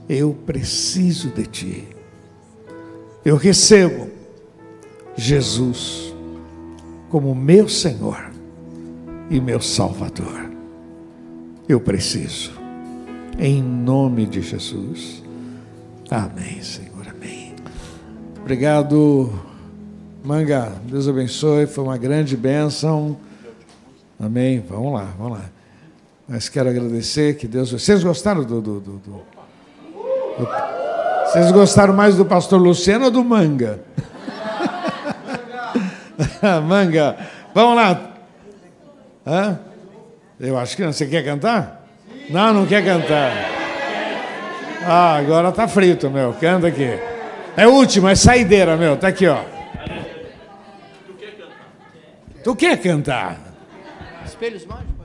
[0.08, 2.00] Eu preciso de ti
[3.24, 4.10] eu recebo
[5.16, 6.14] Jesus
[7.10, 8.32] como meu Senhor
[9.30, 10.50] e meu Salvador.
[11.68, 12.52] Eu preciso,
[13.38, 15.22] em nome de Jesus.
[16.10, 17.54] Amém, Senhor, amém.
[18.42, 19.30] Obrigado,
[20.30, 20.72] Manga.
[20.84, 21.66] Deus abençoe.
[21.66, 23.18] Foi uma grande bênção.
[24.20, 24.64] Amém.
[24.70, 25.46] Vamos lá, vamos lá.
[26.28, 27.72] Mas quero agradecer que Deus.
[27.72, 29.22] Vocês gostaram do, do, do, do
[31.26, 33.80] vocês gostaram mais do pastor Luciano ou do Manga?
[36.64, 37.18] Manga,
[37.52, 38.12] vamos lá.
[39.26, 39.60] Hã?
[40.40, 40.94] Eu acho que não.
[40.94, 41.88] Você quer cantar?
[42.30, 43.32] Não, não quer cantar.
[44.86, 46.34] Ah, agora tá frito, meu.
[46.40, 47.00] Canta aqui.
[47.58, 48.96] É último, é saideira, meu.
[48.96, 49.59] Tá aqui, ó.
[52.44, 53.38] Tu quer cantar?
[54.26, 54.99] Espelhos mágicos?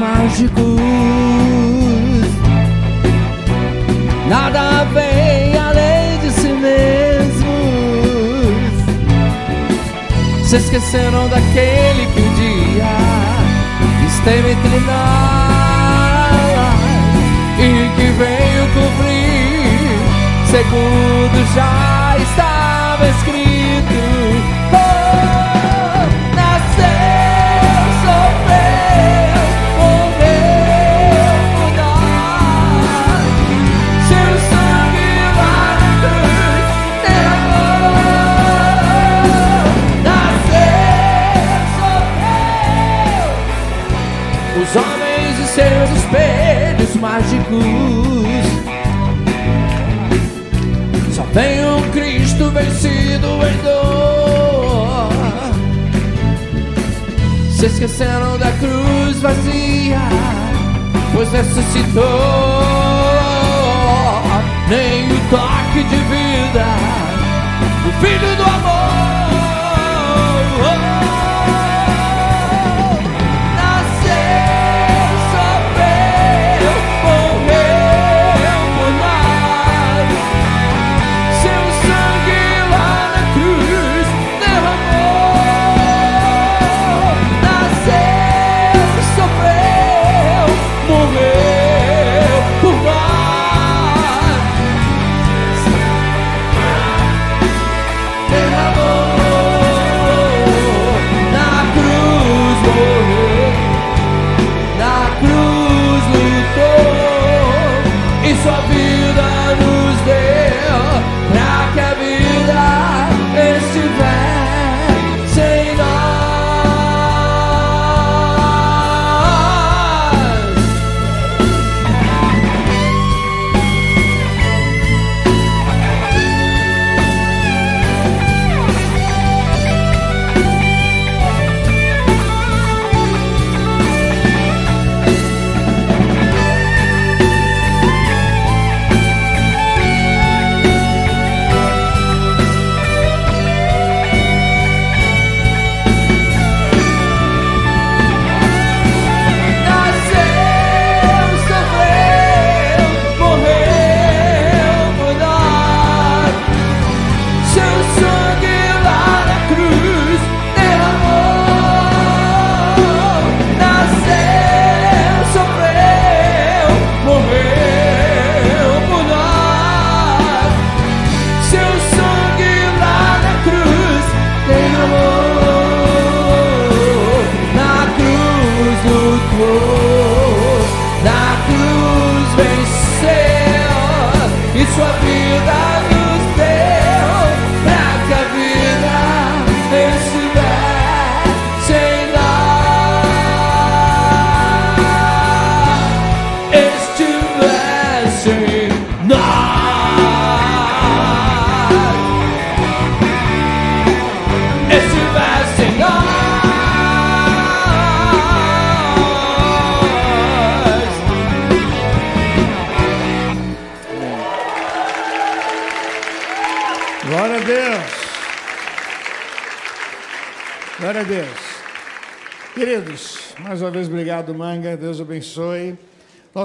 [0.00, 0.80] Mágicos.
[4.28, 7.40] Nada vem além de si mesmos.
[10.48, 12.84] Se esqueceram daquele que um dia
[14.08, 15.00] esteve entre nós
[17.58, 19.98] e que veio cumprir,
[20.50, 23.49] segundo já estava escrito.
[47.60, 48.70] Mágicos.
[51.14, 55.08] Só tem um Cristo vencido em dor.
[57.50, 60.00] Se esqueceram da cruz vazia,
[61.14, 62.02] pois ressuscitou.
[64.68, 66.64] Nem o toque de vida,
[67.86, 68.90] o Filho do amor.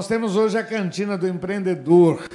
[0.06, 2.30] Nós temos hoje a cantina do empreendedor,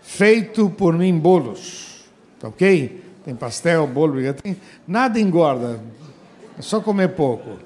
[0.00, 2.04] feito por mim bolos.
[2.38, 3.02] Tá ok?
[3.24, 4.56] Tem pastel, bolo, tem...
[4.86, 5.80] nada engorda.
[6.56, 7.58] É só comer pouco.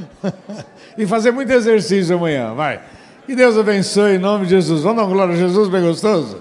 [0.96, 2.80] e fazer muito exercício amanhã, vai.
[3.26, 4.82] Que Deus abençoe em nome de Jesus.
[4.82, 6.40] Vamos dar glória a Jesus bem gostoso?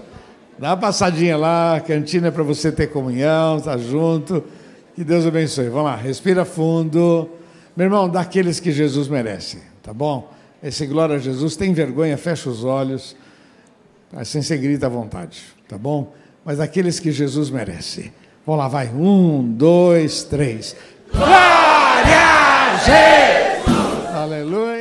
[0.58, 4.42] Dá uma passadinha lá, cantina é para você ter comunhão, tá junto.
[4.96, 5.68] Que Deus abençoe.
[5.68, 7.30] Vamos lá, respira fundo.
[7.76, 10.32] Meu irmão, daqueles que Jesus merece, tá bom?
[10.64, 13.18] Esse glória a Jesus, tem vergonha, fecha os olhos,
[14.14, 16.14] assim você grita à vontade, tá bom?
[16.46, 18.14] Mas daqueles que Jesus merece.
[18.46, 18.88] Vamos lá, vai.
[18.88, 20.76] Um, dois, três.
[21.12, 24.73] Glória a Jesus!